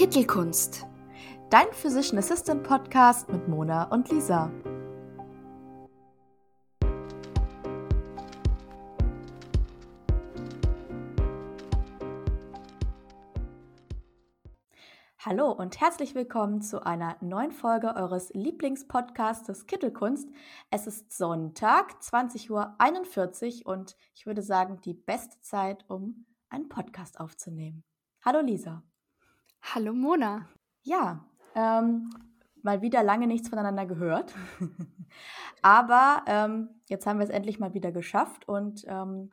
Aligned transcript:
Kittelkunst. 0.00 0.86
Dein 1.50 1.70
Physician 1.72 2.16
Assistant 2.16 2.62
Podcast 2.62 3.28
mit 3.28 3.46
Mona 3.48 3.82
und 3.92 4.08
Lisa. 4.08 4.50
Hallo 15.18 15.52
und 15.52 15.78
herzlich 15.78 16.14
willkommen 16.14 16.62
zu 16.62 16.82
einer 16.82 17.18
neuen 17.20 17.52
Folge 17.52 17.94
eures 17.94 18.30
Lieblingspodcastes 18.32 19.66
Kittelkunst. 19.66 20.30
Es 20.70 20.86
ist 20.86 21.12
Sonntag, 21.12 22.00
20.41 22.00 23.66
Uhr 23.66 23.74
und 23.74 23.98
ich 24.14 24.24
würde 24.24 24.40
sagen, 24.40 24.80
die 24.80 24.94
beste 24.94 25.38
Zeit, 25.42 25.84
um 25.88 26.24
einen 26.48 26.70
Podcast 26.70 27.20
aufzunehmen. 27.20 27.84
Hallo 28.24 28.40
Lisa. 28.40 28.82
Hallo 29.62 29.92
Mona. 29.92 30.48
Ja, 30.82 31.24
ähm, 31.54 32.10
mal 32.62 32.82
wieder 32.82 33.02
lange 33.02 33.26
nichts 33.26 33.48
voneinander 33.48 33.86
gehört. 33.86 34.34
Aber 35.62 36.24
ähm, 36.26 36.80
jetzt 36.88 37.06
haben 37.06 37.18
wir 37.18 37.24
es 37.24 37.30
endlich 37.30 37.58
mal 37.58 37.74
wieder 37.74 37.92
geschafft 37.92 38.48
und 38.48 38.84
ähm, 38.88 39.30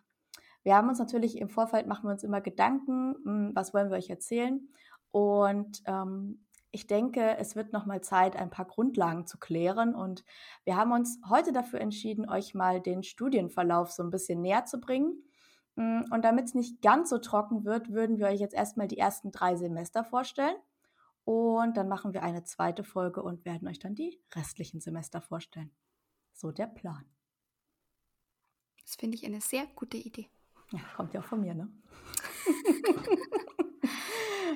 wir 0.63 0.75
haben 0.75 0.89
uns 0.89 0.99
natürlich 0.99 1.37
im 1.37 1.49
Vorfeld 1.49 1.87
machen 1.87 2.03
wir 2.07 2.11
uns 2.11 2.23
immer 2.23 2.41
Gedanken, 2.41 3.15
hm, 3.23 3.51
was 3.55 3.73
wollen 3.73 3.89
wir 3.89 3.97
euch 3.97 4.09
erzählen. 4.09 4.67
Und 5.11 5.81
ähm, 5.85 6.45
ich 6.71 6.87
denke, 6.87 7.37
es 7.37 7.55
wird 7.55 7.73
nochmal 7.73 8.01
Zeit, 8.01 8.35
ein 8.35 8.49
paar 8.49 8.65
Grundlagen 8.65 9.25
zu 9.25 9.39
klären. 9.39 9.95
Und 9.95 10.25
wir 10.65 10.75
haben 10.75 10.91
uns 10.91 11.19
heute 11.29 11.53
dafür 11.53 11.79
entschieden, 11.79 12.29
euch 12.29 12.53
mal 12.53 12.81
den 12.81 13.01
Studienverlauf 13.03 13.91
so 13.91 14.03
ein 14.03 14.09
bisschen 14.09 14.41
näher 14.41 14.65
zu 14.65 14.79
bringen. 14.79 15.23
Mm, 15.77 16.01
und 16.11 16.25
damit 16.25 16.45
es 16.45 16.55
nicht 16.55 16.81
ganz 16.81 17.09
so 17.09 17.19
trocken 17.19 17.63
wird, 17.63 17.91
würden 17.91 18.17
wir 18.17 18.27
euch 18.27 18.39
jetzt 18.39 18.55
erstmal 18.55 18.87
die 18.87 18.97
ersten 18.97 19.31
drei 19.31 19.55
Semester 19.55 20.03
vorstellen. 20.03 20.55
Und 21.23 21.77
dann 21.77 21.87
machen 21.87 22.13
wir 22.13 22.23
eine 22.23 22.43
zweite 22.43 22.83
Folge 22.83 23.21
und 23.21 23.45
werden 23.45 23.67
euch 23.67 23.79
dann 23.79 23.93
die 23.95 24.19
restlichen 24.35 24.81
Semester 24.81 25.21
vorstellen. 25.21 25.71
So 26.33 26.51
der 26.51 26.67
Plan. 26.67 27.05
Das 28.83 28.95
finde 28.95 29.17
ich 29.17 29.25
eine 29.25 29.41
sehr 29.41 29.67
gute 29.75 29.97
Idee. 29.97 30.29
Ja, 30.71 30.79
kommt 30.95 31.13
ja 31.13 31.19
auch 31.19 31.25
von 31.25 31.41
mir, 31.41 31.53
ne? 31.53 31.69
okay. 32.81 33.19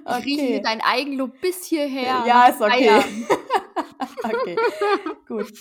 Ich 0.04 0.26
rieche 0.26 0.62
dein 0.62 0.82
Eigenlob 0.82 1.40
bis 1.42 1.66
hierher. 1.66 2.24
Ja, 2.26 2.48
ist 2.48 2.62
okay. 2.62 2.90
okay, 4.24 4.56
gut. 5.28 5.52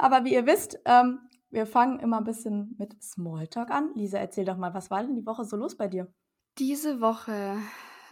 Aber 0.00 0.24
wie 0.24 0.32
ihr 0.32 0.46
wisst, 0.46 0.78
ähm, 0.86 1.20
wir 1.54 1.66
fangen 1.66 2.00
immer 2.00 2.18
ein 2.18 2.24
bisschen 2.24 2.74
mit 2.78 3.00
Smalltalk 3.02 3.70
an. 3.70 3.92
Lisa, 3.94 4.18
erzähl 4.18 4.44
doch 4.44 4.56
mal, 4.56 4.74
was 4.74 4.90
war 4.90 5.02
denn 5.02 5.14
die 5.14 5.24
Woche 5.24 5.44
so 5.44 5.56
los 5.56 5.76
bei 5.76 5.88
dir? 5.88 6.12
Diese 6.58 7.00
Woche, 7.00 7.56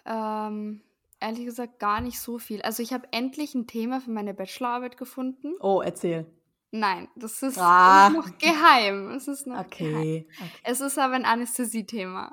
ähm, 0.06 0.80
ehrlich 1.20 1.44
gesagt, 1.44 1.78
gar 1.78 2.00
nicht 2.00 2.20
so 2.20 2.38
viel. 2.38 2.62
Also 2.62 2.82
ich 2.82 2.92
habe 2.92 3.08
endlich 3.12 3.54
ein 3.54 3.66
Thema 3.66 4.00
für 4.00 4.10
meine 4.10 4.32
Bachelorarbeit 4.32 4.96
gefunden. 4.96 5.54
Oh, 5.60 5.82
erzähl. 5.84 6.26
Nein, 6.70 7.08
das 7.16 7.42
ist, 7.42 7.58
ah. 7.58 8.08
noch 8.10 8.38
geheim. 8.38 9.10
Es 9.10 9.28
ist 9.28 9.46
noch 9.46 9.58
okay. 9.58 9.90
Geheim. 9.90 10.24
okay. 10.40 10.60
Es 10.64 10.80
ist 10.80 10.98
aber 10.98 11.14
ein 11.14 11.26
Anästhesie-Thema. 11.26 12.32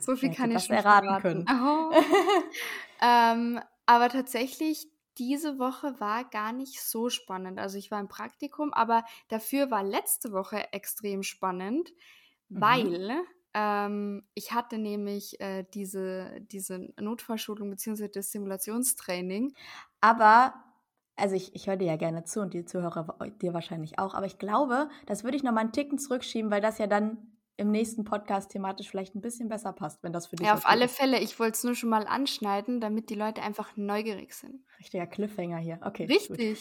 So 0.00 0.16
viel 0.16 0.32
kann 0.32 0.50
ich 0.50 0.64
schon 0.64 0.76
erraten 0.76 1.20
können. 1.20 1.46
Oh. 1.48 1.92
ähm, 3.02 3.60
aber 3.86 4.08
tatsächlich 4.08 4.88
diese 5.18 5.58
Woche 5.58 5.98
war 6.00 6.24
gar 6.24 6.52
nicht 6.52 6.80
so 6.80 7.10
spannend. 7.10 7.58
Also 7.58 7.78
ich 7.78 7.90
war 7.90 8.00
im 8.00 8.08
Praktikum, 8.08 8.72
aber 8.72 9.04
dafür 9.28 9.70
war 9.70 9.82
letzte 9.82 10.32
Woche 10.32 10.72
extrem 10.72 11.22
spannend, 11.22 11.90
mhm. 12.48 12.60
weil 12.60 13.20
ähm, 13.54 14.28
ich 14.34 14.52
hatte 14.52 14.78
nämlich 14.78 15.40
äh, 15.40 15.64
diese, 15.74 16.40
diese 16.42 16.92
Notfallschulung 17.00 17.70
bzw. 17.70 18.08
das 18.08 18.30
Simulationstraining. 18.30 19.54
Aber 20.00 20.54
also 21.16 21.34
ich, 21.34 21.54
ich 21.54 21.66
höre 21.66 21.76
dir 21.76 21.88
ja 21.88 21.96
gerne 21.96 22.24
zu 22.24 22.40
und 22.40 22.54
die 22.54 22.64
Zuhörer 22.64 23.16
dir 23.42 23.52
wahrscheinlich 23.52 23.98
auch, 23.98 24.14
aber 24.14 24.26
ich 24.26 24.38
glaube, 24.38 24.88
das 25.06 25.24
würde 25.24 25.36
ich 25.36 25.42
noch 25.42 25.52
mal 25.52 25.62
einen 25.62 25.72
Ticken 25.72 25.98
zurückschieben, 25.98 26.50
weil 26.50 26.60
das 26.60 26.78
ja 26.78 26.86
dann 26.86 27.38
im 27.56 27.72
nächsten 27.72 28.04
Podcast 28.04 28.52
thematisch 28.52 28.88
vielleicht 28.88 29.16
ein 29.16 29.20
bisschen 29.20 29.48
besser 29.48 29.72
passt, 29.72 30.02
wenn 30.04 30.12
das 30.12 30.28
für 30.28 30.36
dich 30.36 30.46
Ja, 30.46 30.54
auf 30.54 30.64
alle 30.64 30.84
ist. 30.84 30.96
Fälle. 30.96 31.18
Ich 31.18 31.40
wollte 31.40 31.56
es 31.56 31.64
nur 31.64 31.74
schon 31.74 31.90
mal 31.90 32.06
anschneiden, 32.06 32.80
damit 32.80 33.10
die 33.10 33.16
Leute 33.16 33.42
einfach 33.42 33.76
neugierig 33.76 34.32
sind. 34.32 34.64
Richtiger 34.78 35.06
Cliffhanger 35.06 35.58
hier. 35.58 35.80
Okay. 35.82 36.06
Richtig. 36.06 36.60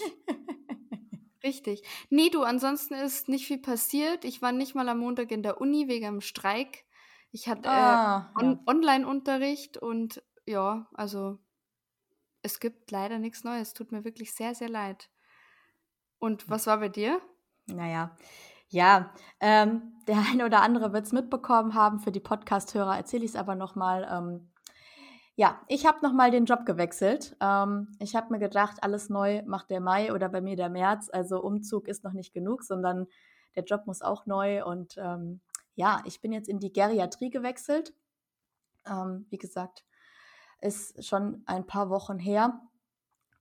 Richtig. 1.43 1.83
Nee, 2.09 2.29
du, 2.29 2.43
ansonsten 2.43 2.95
ist 2.95 3.29
nicht 3.29 3.47
viel 3.47 3.59
passiert. 3.59 4.25
Ich 4.25 4.41
war 4.41 4.51
nicht 4.51 4.75
mal 4.75 4.89
am 4.89 4.99
Montag 4.99 5.31
in 5.31 5.43
der 5.43 5.61
Uni 5.61 5.87
wegen 5.87 6.05
dem 6.05 6.21
Streik. 6.21 6.85
Ich 7.31 7.47
hatte 7.47 7.69
äh, 7.69 7.71
ah, 7.71 8.31
äh, 8.35 8.43
on 8.43 8.51
ja. 8.51 8.59
Online-Unterricht 8.65 9.77
und 9.77 10.23
ja, 10.45 10.87
also 10.93 11.37
es 12.41 12.59
gibt 12.59 12.89
leider 12.91 13.19
nichts 13.19 13.43
Neues. 13.43 13.73
Tut 13.73 13.91
mir 13.91 14.03
wirklich 14.03 14.33
sehr, 14.33 14.55
sehr 14.55 14.69
leid. 14.69 15.09
Und 16.19 16.49
was 16.49 16.67
war 16.67 16.79
bei 16.79 16.89
dir? 16.89 17.21
Naja, 17.67 18.15
ja, 18.69 19.13
ähm, 19.39 19.93
der 20.07 20.17
eine 20.31 20.45
oder 20.45 20.61
andere 20.61 20.93
wird 20.93 21.05
es 21.05 21.11
mitbekommen 21.11 21.73
haben. 21.73 21.99
Für 21.99 22.11
die 22.11 22.19
Podcast-Hörer 22.19 22.97
erzähle 22.97 23.25
ich 23.25 23.31
es 23.31 23.35
aber 23.35 23.55
nochmal. 23.55 24.07
Ähm, 24.09 24.51
ja, 25.39 25.61
ich 25.67 25.85
habe 25.85 25.99
nochmal 26.01 26.31
den 26.31 26.45
Job 26.45 26.65
gewechselt. 26.65 27.37
Ähm, 27.39 27.91
ich 27.99 28.15
habe 28.15 28.33
mir 28.33 28.39
gedacht, 28.39 28.77
alles 28.81 29.07
neu 29.09 29.43
macht 29.45 29.69
der 29.69 29.81
Mai 29.81 30.11
oder 30.11 30.29
bei 30.29 30.41
mir 30.41 30.55
der 30.55 30.69
März. 30.69 31.09
Also 31.13 31.43
Umzug 31.43 31.87
ist 31.87 32.03
noch 32.03 32.13
nicht 32.13 32.33
genug, 32.33 32.63
sondern 32.63 33.05
der 33.55 33.63
Job 33.63 33.85
muss 33.85 34.01
auch 34.01 34.25
neu. 34.25 34.65
Und 34.65 34.97
ähm, 34.97 35.41
ja, 35.75 36.01
ich 36.05 36.21
bin 36.21 36.31
jetzt 36.31 36.49
in 36.49 36.57
die 36.57 36.73
Geriatrie 36.73 37.29
gewechselt. 37.29 37.93
Ähm, 38.87 39.27
wie 39.29 39.37
gesagt, 39.37 39.85
ist 40.59 41.05
schon 41.05 41.43
ein 41.45 41.67
paar 41.67 41.91
Wochen 41.91 42.17
her. 42.17 42.59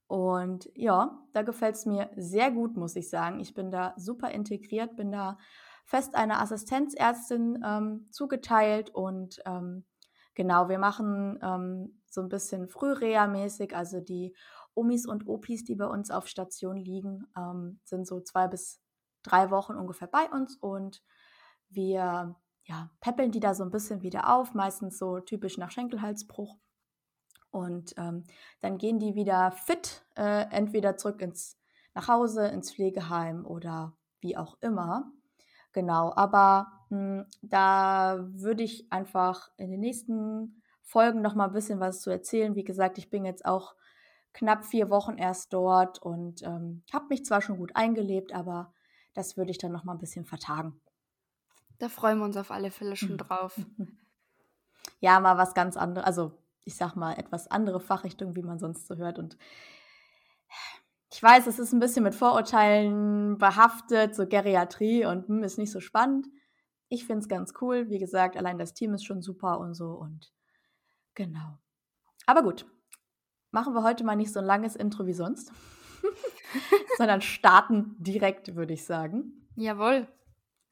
Und 0.07 0.71
ja, 0.75 1.19
da 1.33 1.41
gefällt 1.41 1.77
es 1.77 1.87
mir 1.87 2.11
sehr 2.15 2.51
gut, 2.51 2.77
muss 2.77 2.95
ich 2.95 3.09
sagen. 3.09 3.41
Ich 3.41 3.55
bin 3.55 3.71
da 3.71 3.95
super 3.97 4.31
integriert, 4.33 4.97
bin 4.97 5.13
da 5.13 5.39
fest 5.87 6.15
einer 6.15 6.43
Assistenzärztin 6.43 7.65
ähm, 7.65 8.07
zugeteilt 8.11 8.91
und 8.91 9.41
ähm, 9.47 9.87
genau, 10.37 10.69
wir 10.69 10.79
machen 10.79 11.41
ähm, 11.43 12.01
so 12.09 12.21
ein 12.21 12.29
bisschen 12.29 12.69
Frühreha-mäßig, 12.69 13.75
also 13.75 14.01
die 14.01 14.37
Omis 14.75 15.07
und 15.07 15.27
Opis, 15.27 15.65
die 15.65 15.75
bei 15.75 15.87
uns 15.87 16.13
auf 16.13 16.29
Station 16.29 16.77
liegen, 16.77 17.27
ähm, 17.37 17.81
sind 17.85 18.07
so 18.07 18.21
zwei 18.21 18.47
bis 18.47 18.81
drei 19.25 19.51
Wochen 19.51 19.75
ungefähr 19.75 20.07
bei 20.07 20.31
uns 20.31 20.57
und 20.57 21.03
wir 21.69 22.37
ja, 22.63 22.91
peppeln 23.01 23.31
die 23.31 23.41
da 23.41 23.55
so 23.55 23.65
ein 23.65 23.71
bisschen 23.71 24.03
wieder 24.03 24.33
auf, 24.33 24.55
meistens 24.55 24.99
so 24.99 25.21
typisch 25.21 25.57
nach 25.57 25.71
Schenkelhalsbruch. 25.71 26.57
Und 27.51 27.95
ähm, 27.97 28.25
dann 28.61 28.77
gehen 28.77 28.99
die 28.99 29.15
wieder 29.15 29.53
fit, 29.53 30.05
äh, 30.17 30.47
entweder 30.51 30.97
zurück 30.97 31.23
ins 31.23 31.59
nach 31.95 32.09
Hause, 32.09 32.49
ins 32.49 32.73
Pflegeheim 32.73 33.47
oder 33.47 33.97
wie 34.21 34.37
auch 34.37 34.59
immer. 34.61 35.11
Genau, 35.77 36.11
aber 36.17 36.73
mh, 36.89 36.97
hm, 36.97 37.27
da 37.43 38.25
würde 38.31 38.63
ich 38.63 38.91
einfach 38.91 39.51
in 39.59 39.71
den 39.71 39.81
nächsten 39.81 40.63
Folgen 40.81 41.21
noch 41.21 41.35
mal 41.35 41.49
ein 41.49 41.53
bisschen 41.53 41.81
was 41.81 42.01
zu 42.01 42.09
erzählen. 42.09 42.55
Wie 42.55 42.65
gesagt, 42.65 42.97
ich 42.97 43.11
bin 43.11 43.27
jetzt 43.27 43.45
auch 43.45 43.75
knapp 44.33 44.65
vier 44.65 44.89
Wochen 44.89 45.19
erst 45.19 45.53
dort 45.53 46.01
und 46.01 46.43
ähm, 46.45 46.83
habe 46.95 47.09
mich 47.11 47.27
zwar 47.27 47.43
schon 47.43 47.59
gut 47.59 47.73
eingelebt, 47.77 48.33
aber 48.33 48.73
das 49.13 49.37
würde 49.37 49.51
ich 49.51 49.59
dann 49.59 49.71
noch 49.71 49.85
mal 49.85 49.93
ein 49.93 49.99
bisschen 49.99 50.25
vertagen. 50.25 50.81
Da 51.79 51.91
freuen 51.91 52.21
wir 52.21 52.25
uns 52.25 52.39
auf 52.39 52.51
alle 52.51 52.71
Fälle 52.71 52.97
schon 52.97 53.19
drauf. 53.19 53.61
Ja, 55.01 55.21
mal 55.21 55.37
was 55.37 55.53
ganz 55.53 55.77
anderes. 55.77 56.07
Also 56.07 56.39
ich 56.65 56.75
sag 56.75 56.97
mal, 56.97 57.19
etwas 57.19 57.51
andere 57.51 57.81
Fachrichtung, 57.81 58.35
wie 58.35 58.43
man 58.43 58.59
sonst 58.59 58.87
so 58.87 58.97
hört. 58.97 59.19
Und 59.19 59.37
ich 61.13 61.23
weiß, 61.23 61.47
es 61.47 61.59
ist 61.59 61.73
ein 61.73 61.81
bisschen 61.81 62.03
mit 62.03 62.15
Vorurteilen 62.15 63.39
behaftet, 63.39 64.15
so 64.15 64.27
Geriatrie 64.27 65.07
und 65.07 65.29
hm, 65.29 65.43
ist 65.45 65.59
nicht 65.59 65.71
so 65.71 65.81
spannend. 65.81 66.27
Ich 66.89 67.07
finde 67.07 67.21
es 67.21 67.29
ganz 67.29 67.53
cool. 67.61 67.89
Wie 67.89 67.99
gesagt, 67.99 68.37
allein 68.37 68.59
das 68.59 68.75
Team 68.75 68.95
ist 68.95 69.05
schon 69.05 69.23
super 69.23 69.59
und 69.59 69.75
so 69.75 69.93
und 69.93 70.33
genau. 71.15 71.59
Aber 72.27 72.43
gut, 72.43 72.67
machen 73.51 73.75
wir 73.75 73.83
heute 73.83 74.05
mal 74.05 74.17
nicht 74.17 74.33
so 74.33 74.41
ein 74.41 74.45
langes 74.45 74.77
Intro 74.77 75.07
wie 75.07 75.13
sonst, 75.13 75.53
sondern 76.99 77.21
starten 77.21 77.95
direkt, 77.99 78.55
würde 78.57 78.75
ich 78.75 78.85
sagen. 78.85 79.49
Jawohl. 79.55 80.09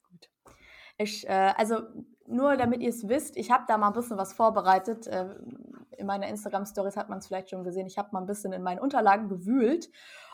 Gut. 0.09 0.29
Ich, 0.97 1.27
äh, 1.27 1.53
also 1.57 1.81
nur 2.27 2.57
damit 2.57 2.81
ihr 2.81 2.89
es 2.89 3.07
wisst, 3.07 3.37
ich 3.37 3.51
habe 3.51 3.65
da 3.67 3.77
mal 3.77 3.87
ein 3.87 3.93
bisschen 3.93 4.17
was 4.17 4.33
vorbereitet. 4.33 5.07
Äh, 5.07 5.35
in 5.97 6.07
meiner 6.07 6.27
Instagram-Stories 6.27 6.97
hat 6.97 7.09
man 7.09 7.19
es 7.19 7.27
vielleicht 7.27 7.49
schon 7.49 7.63
gesehen. 7.63 7.87
Ich 7.87 7.97
habe 7.97 8.09
mal 8.11 8.21
ein 8.21 8.25
bisschen 8.25 8.53
in 8.53 8.63
meinen 8.63 8.79
Unterlagen 8.79 9.29
gewühlt 9.29 9.89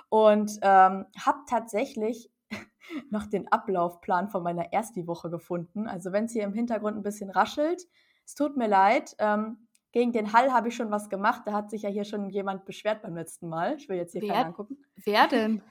und 0.09 0.51
ähm, 0.61 1.05
habe 1.17 1.39
tatsächlich 1.47 2.31
noch 3.09 3.25
den 3.25 3.51
Ablaufplan 3.51 4.29
von 4.29 4.43
meiner 4.43 4.73
Ersti-Woche 4.73 5.29
gefunden. 5.29 5.87
Also 5.87 6.11
wenn 6.11 6.25
es 6.25 6.33
hier 6.33 6.43
im 6.43 6.53
Hintergrund 6.53 6.97
ein 6.97 7.03
bisschen 7.03 7.29
raschelt, 7.29 7.87
es 8.25 8.35
tut 8.35 8.57
mir 8.57 8.67
leid. 8.67 9.15
Ähm, 9.19 9.67
gegen 9.91 10.13
den 10.13 10.31
Hall 10.33 10.53
habe 10.53 10.69
ich 10.69 10.75
schon 10.75 10.91
was 10.91 11.09
gemacht. 11.09 11.43
Da 11.45 11.53
hat 11.53 11.69
sich 11.69 11.81
ja 11.81 11.89
hier 11.89 12.05
schon 12.05 12.29
jemand 12.29 12.65
beschwert 12.65 13.01
beim 13.01 13.15
letzten 13.15 13.49
Mal. 13.49 13.75
Ich 13.75 13.89
will 13.89 13.97
jetzt 13.97 14.13
hier 14.13 14.21
wer, 14.21 14.33
keinen 14.33 14.45
angucken. 14.47 14.77
Wer 14.95 15.27
denn? 15.27 15.61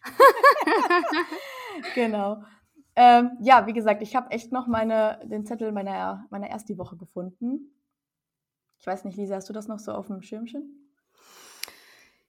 genau. 1.94 2.42
Ähm, 2.96 3.30
ja, 3.40 3.66
wie 3.66 3.72
gesagt, 3.72 4.02
ich 4.02 4.14
habe 4.16 4.30
echt 4.30 4.52
noch 4.52 4.66
meine, 4.66 5.20
den 5.24 5.46
Zettel 5.46 5.72
meiner, 5.72 6.26
meiner 6.30 6.48
Ersti-Woche 6.48 6.96
gefunden. 6.96 7.79
Ich 8.80 8.86
weiß 8.86 9.04
nicht, 9.04 9.18
Lisa, 9.18 9.36
hast 9.36 9.48
du 9.48 9.52
das 9.52 9.68
noch 9.68 9.78
so 9.78 9.92
auf 9.92 10.06
dem 10.06 10.22
Schirmchen? 10.22 10.76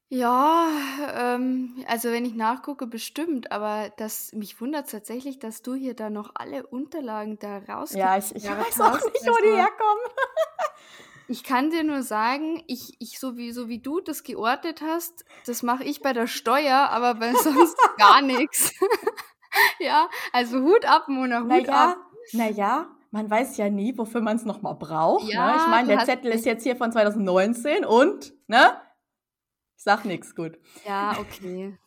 Ja, 0.10 0.68
ähm, 1.16 1.86
also 1.88 2.12
wenn 2.12 2.26
ich 2.26 2.36
nachgucke, 2.36 2.86
bestimmt, 2.86 3.54
aber 3.54 3.94
das 3.96 4.34
mich 4.34 4.60
wundert 4.60 4.92
tatsächlich, 4.92 5.40
dass 5.40 5.62
du 5.62 5.74
hier 5.74 5.94
da 5.94 6.10
noch 6.10 6.32
alle 6.36 6.68
Unterlagen 6.68 7.40
da 7.40 7.60
Ja, 7.92 8.18
ich, 8.18 8.36
ich 8.36 8.44
weiß 8.44 8.82
auch 8.82 8.94
nicht, 8.96 9.26
wo 9.26 9.38
die 9.42 9.56
herkommen. 9.56 10.04
ich 11.30 11.46
kann 11.46 11.70
dir 11.70 11.86
nur 11.86 12.04
sagen, 12.04 12.62
ich, 12.68 12.98
ich 13.00 13.18
so 13.18 13.38
wie 13.38 13.54
so 13.54 13.70
wie 13.70 13.80
du 13.80 14.02
das 14.02 14.24
geordnet 14.24 14.82
hast, 14.82 15.24
das 15.46 15.64
mache 15.64 15.86
ich 15.86 16.02
bei 16.02 16.12
der 16.12 16.28
Steuer, 16.28 16.90
aber 16.90 17.16
bei 17.16 17.34
sonst 17.34 17.78
gar 17.98 18.22
nichts. 18.22 18.74
Ja, 19.80 20.10
also 20.32 20.62
Hut 20.62 20.86
ab, 20.86 21.10
Mona, 21.10 21.42
Hut 21.42 21.50
Naja, 21.50 21.92
ab. 21.92 21.98
naja, 22.32 22.88
man 23.12 23.30
weiß 23.30 23.58
ja 23.58 23.70
nie, 23.70 23.98
wofür 23.98 24.22
man 24.22 24.38
es 24.38 24.46
nochmal 24.46 24.76
braucht. 24.76 25.26
Ne? 25.26 25.34
Ja, 25.34 25.56
Ich 25.58 25.68
meine, 25.68 25.88
der 25.90 26.06
Zettel 26.06 26.32
ist 26.32 26.46
jetzt 26.46 26.64
hier 26.64 26.76
von 26.76 26.92
2019 26.92 27.86
und, 27.86 28.34
ne? 28.48 28.72
Ich 29.78 29.84
sag 29.84 30.06
nichts, 30.06 30.36
gut. 30.36 30.58
Ja, 30.88 31.16
okay. 31.20 31.78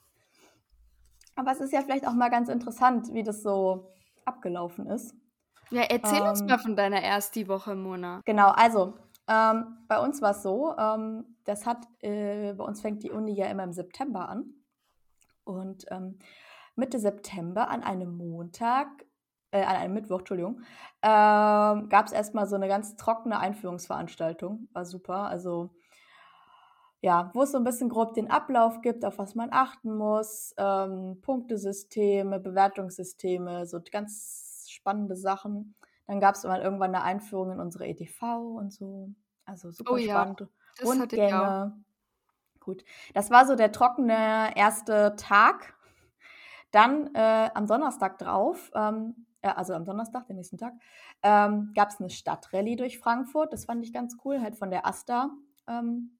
Aber 1.36 1.52
es 1.52 1.60
ist 1.60 1.72
ja 1.72 1.80
vielleicht 1.82 2.06
auch 2.06 2.12
mal 2.12 2.28
ganz 2.30 2.48
interessant, 2.48 3.12
wie 3.12 3.22
das 3.22 3.42
so 3.42 3.90
abgelaufen 4.24 4.86
ist. 4.86 5.14
Ja, 5.70 5.82
erzähl 5.82 6.20
uns 6.22 6.40
Ähm, 6.40 6.46
mal 6.46 6.58
von 6.58 6.76
deiner 6.76 7.02
ersten 7.02 7.48
Woche, 7.48 7.74
Mona. 7.74 8.20
Genau, 8.24 8.50
also 8.50 8.94
ähm, 9.26 9.78
bei 9.88 9.98
uns 9.98 10.20
war 10.22 10.32
es 10.32 10.42
so, 10.42 10.76
ähm, 10.76 11.36
das 11.44 11.66
hat, 11.66 11.78
äh, 12.00 12.52
bei 12.52 12.64
uns 12.64 12.80
fängt 12.82 13.02
die 13.02 13.10
Uni 13.10 13.32
ja 13.34 13.46
immer 13.46 13.64
im 13.64 13.72
September 13.72 14.28
an. 14.28 14.44
Und 15.44 15.86
ähm, 15.90 16.18
Mitte 16.76 16.98
September 16.98 17.68
an 17.70 17.82
einem 17.82 18.16
Montag, 18.16 18.88
äh, 19.54 19.62
an 19.62 19.76
einem 19.76 19.94
Mittwoch, 19.94 20.18
Entschuldigung, 20.18 20.60
ähm, 21.02 21.88
gab 21.88 22.06
es 22.06 22.12
erstmal 22.12 22.46
so 22.46 22.56
eine 22.56 22.66
ganz 22.66 22.96
trockene 22.96 23.38
Einführungsveranstaltung. 23.38 24.68
War 24.72 24.84
super. 24.84 25.28
Also 25.28 25.70
ja, 27.00 27.30
wo 27.34 27.42
es 27.42 27.52
so 27.52 27.58
ein 27.58 27.64
bisschen 27.64 27.88
grob 27.88 28.14
den 28.14 28.30
Ablauf 28.30 28.80
gibt, 28.80 29.04
auf 29.04 29.18
was 29.18 29.34
man 29.34 29.50
achten 29.52 29.96
muss, 29.96 30.54
ähm, 30.56 31.20
Punktesysteme, 31.22 32.40
Bewertungssysteme, 32.40 33.66
so 33.66 33.78
ganz 33.92 34.66
spannende 34.70 35.14
Sachen. 35.14 35.74
Dann 36.06 36.18
gab 36.18 36.34
es 36.34 36.44
mal 36.44 36.60
irgendwann 36.60 36.94
eine 36.94 37.04
Einführung 37.04 37.52
in 37.52 37.60
unsere 37.60 37.86
EDV 37.86 38.22
und 38.56 38.72
so. 38.72 39.10
Also 39.44 39.68
Oh 39.68 39.72
super 39.72 39.98
ja, 39.98 40.14
spannend. 40.14 40.40
das 40.40 40.48
ich 40.80 40.84
auch. 40.84 40.88
Rundgänge. 40.88 41.84
Gut. 42.58 42.84
Das 43.12 43.30
war 43.30 43.46
so 43.46 43.54
der 43.54 43.70
trockene 43.70 44.56
erste 44.56 45.14
Tag. 45.16 45.74
Dann 46.70 47.14
äh, 47.14 47.50
am 47.54 47.66
Donnerstag 47.68 48.18
drauf, 48.18 48.72
ähm, 48.74 49.26
äh, 49.44 49.48
also 49.48 49.74
am 49.74 49.84
Donnerstag, 49.84 50.26
den 50.26 50.36
nächsten 50.36 50.58
Tag, 50.58 50.72
ähm, 51.22 51.72
gab 51.74 51.90
es 51.90 52.00
eine 52.00 52.10
Stadtrallye 52.10 52.76
durch 52.76 52.98
Frankfurt. 52.98 53.52
Das 53.52 53.66
fand 53.66 53.84
ich 53.84 53.92
ganz 53.92 54.16
cool, 54.24 54.40
halt 54.40 54.56
von 54.56 54.70
der 54.70 54.86
AStA 54.86 55.30
ähm, 55.68 56.18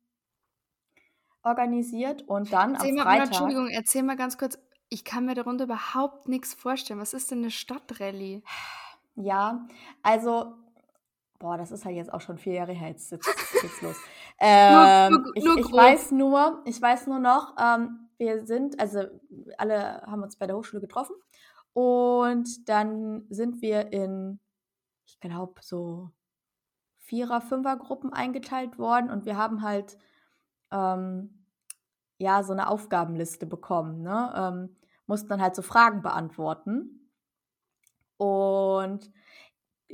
organisiert. 1.42 2.22
Und 2.22 2.52
dann 2.52 2.74
Erzähl 2.74 2.90
am 2.90 2.96
mal, 2.96 3.02
Freitag, 3.04 3.26
Entschuldigung, 3.28 3.68
erzähl 3.68 4.02
mal 4.02 4.16
ganz 4.16 4.38
kurz. 4.38 4.58
Ich 4.90 5.04
kann 5.04 5.24
mir 5.24 5.34
darunter 5.34 5.64
überhaupt 5.64 6.28
nichts 6.28 6.54
vorstellen. 6.54 7.00
Was 7.00 7.14
ist 7.14 7.30
denn 7.30 7.38
eine 7.38 7.50
Stadtrallye? 7.50 8.42
ja, 9.16 9.66
also, 10.02 10.56
boah, 11.38 11.56
das 11.56 11.72
ist 11.72 11.84
halt 11.84 11.96
jetzt 11.96 12.12
auch 12.12 12.20
schon 12.20 12.36
vier 12.36 12.52
Jahre 12.54 12.72
her, 12.72 12.88
jetzt, 12.88 13.10
jetzt 13.10 13.26
geht's 13.60 13.82
los. 13.82 13.96
Ähm, 14.40 15.12
nur, 15.12 15.36
ich, 15.36 15.44
nur 15.44 15.58
ich 15.58 15.66
grob. 15.66 15.80
weiß 15.80 16.10
nur, 16.10 16.62
ich 16.64 16.82
weiß 16.82 17.06
nur 17.06 17.20
noch, 17.20 17.54
ähm, 17.56 18.08
wir 18.18 18.44
sind, 18.44 18.80
also 18.80 19.04
alle 19.56 20.02
haben 20.02 20.24
uns 20.24 20.34
bei 20.34 20.48
der 20.48 20.56
Hochschule 20.56 20.80
getroffen 20.80 21.14
und 21.74 22.68
dann 22.68 23.26
sind 23.28 23.60
wir 23.60 23.92
in, 23.92 24.40
ich 25.06 25.20
glaube, 25.20 25.60
so 25.60 26.10
Vierer-, 26.98 27.42
Fünfer-Gruppen 27.42 28.12
eingeteilt 28.12 28.78
worden 28.78 29.10
und 29.10 29.26
wir 29.26 29.36
haben 29.36 29.62
halt 29.62 29.98
ähm, 30.70 31.46
ja 32.18 32.42
so 32.42 32.52
eine 32.52 32.68
Aufgabenliste 32.68 33.44
bekommen, 33.44 34.02
ne? 34.02 34.32
Ähm, 34.34 34.76
mussten 35.06 35.28
dann 35.28 35.42
halt 35.42 35.54
so 35.54 35.60
Fragen 35.60 36.00
beantworten 36.00 37.10
und 38.16 39.10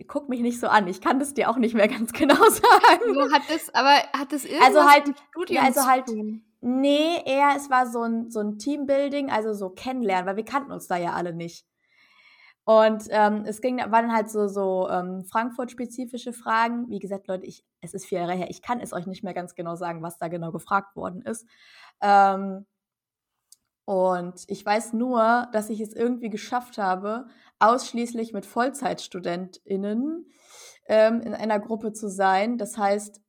guck 0.06 0.29
mich 0.29 0.41
nicht 0.41 0.61
so 0.61 0.69
an, 0.69 0.87
ich 0.87 1.00
kann 1.00 1.19
das 1.19 1.35
dir 1.35 1.50
auch 1.50 1.56
nicht 1.56 1.75
mehr 1.75 1.88
ganz 1.88 2.12
genau 2.12 2.35
sagen. 2.35 3.15
Wo 3.15 3.33
hat 3.33 3.43
aber 3.73 3.94
hat 4.19 4.33
das 4.33 4.44
irgendwas 4.44 4.69
Also 4.69 4.88
halt, 4.88 5.06
mit 5.09 5.19
Studium 5.31 5.65
also 5.65 5.87
halt, 5.87 6.05
nee, 6.61 7.23
eher 7.25 7.55
es 7.56 7.71
war 7.71 7.87
so 7.87 8.03
ein, 8.03 8.31
so 8.31 8.41
ein 8.41 8.59
Teambuilding, 8.59 9.31
also 9.31 9.55
so 9.55 9.71
kennenlernen, 9.71 10.26
weil 10.26 10.37
wir 10.37 10.44
kannten 10.44 10.73
uns 10.73 10.87
da 10.87 10.97
ja 10.97 11.15
alle 11.15 11.33
nicht. 11.33 11.67
Und 12.65 13.05
ähm, 13.11 13.45
es 13.47 13.61
ging, 13.61 13.79
waren 13.79 14.12
halt 14.12 14.31
so, 14.31 14.47
so 14.47 14.89
ähm, 14.91 15.25
Frankfurt-spezifische 15.25 16.33
Fragen. 16.33 16.89
Wie 16.89 16.99
gesagt, 16.99 17.27
Leute, 17.27 17.47
ich, 17.47 17.65
es 17.81 17.95
ist 17.95 18.07
vier 18.07 18.21
Jahre 18.21 18.35
her, 18.35 18.51
ich 18.51 18.62
kann 18.62 18.81
es 18.81 18.93
euch 18.93 19.07
nicht 19.07 19.25
mehr 19.25 19.35
ganz 19.35 19.55
genau 19.55 19.75
sagen, 19.77 20.03
was 20.03 20.19
da 20.19 20.29
genau 20.29 20.53
gefragt 20.53 20.95
worden 20.95 21.23
ist. 21.23 21.47
Ähm, 22.01 22.67
und 23.87 24.45
ich 24.47 24.65
weiß 24.65 24.93
nur, 24.93 25.49
dass 25.53 25.69
ich 25.69 25.81
es 25.81 25.95
irgendwie 25.95 26.31
geschafft 26.31 26.79
habe, 26.79 27.27
ausschließlich 27.59 28.33
mit 28.33 28.47
VollzeitstudentInnen 28.47 30.27
ähm, 30.87 31.21
in 31.23 31.35
einer 31.35 31.59
Gruppe 31.59 31.93
zu 31.93 32.09
sein. 32.09 32.57
Das 32.57 32.79
heißt, 32.79 33.21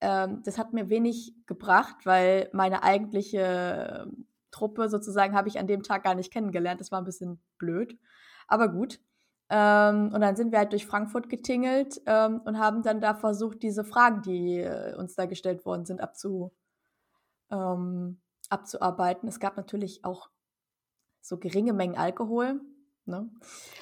ähm, 0.00 0.42
das 0.44 0.58
hat 0.58 0.72
mir 0.72 0.88
wenig 0.88 1.34
gebracht, 1.46 1.96
weil 2.04 2.48
meine 2.52 2.82
eigentliche 2.82 4.04
ähm, 4.06 4.28
Truppe 4.50 4.88
sozusagen 4.88 5.34
habe 5.34 5.48
ich 5.48 5.58
an 5.58 5.66
dem 5.66 5.82
Tag 5.82 6.04
gar 6.04 6.14
nicht 6.14 6.32
kennengelernt. 6.32 6.80
Das 6.80 6.92
war 6.92 7.00
ein 7.00 7.04
bisschen 7.04 7.42
blöd, 7.58 7.98
aber 8.46 8.68
gut. 8.68 9.00
Ähm, 9.48 10.10
und 10.12 10.20
dann 10.20 10.34
sind 10.34 10.50
wir 10.50 10.58
halt 10.58 10.72
durch 10.72 10.86
Frankfurt 10.86 11.28
getingelt 11.28 12.00
ähm, 12.06 12.40
und 12.44 12.58
haben 12.58 12.82
dann 12.82 13.00
da 13.00 13.14
versucht, 13.14 13.62
diese 13.62 13.84
Fragen, 13.84 14.22
die 14.22 14.58
äh, 14.58 14.96
uns 14.96 15.14
da 15.14 15.26
gestellt 15.26 15.64
worden 15.64 15.84
sind, 15.86 16.00
abzu, 16.00 16.52
ähm, 17.50 18.20
abzuarbeiten. 18.48 19.28
Es 19.28 19.38
gab 19.38 19.56
natürlich 19.56 20.04
auch 20.04 20.30
so 21.20 21.38
geringe 21.38 21.72
Mengen 21.72 21.96
Alkohol. 21.96 22.60
Ne? 23.04 23.30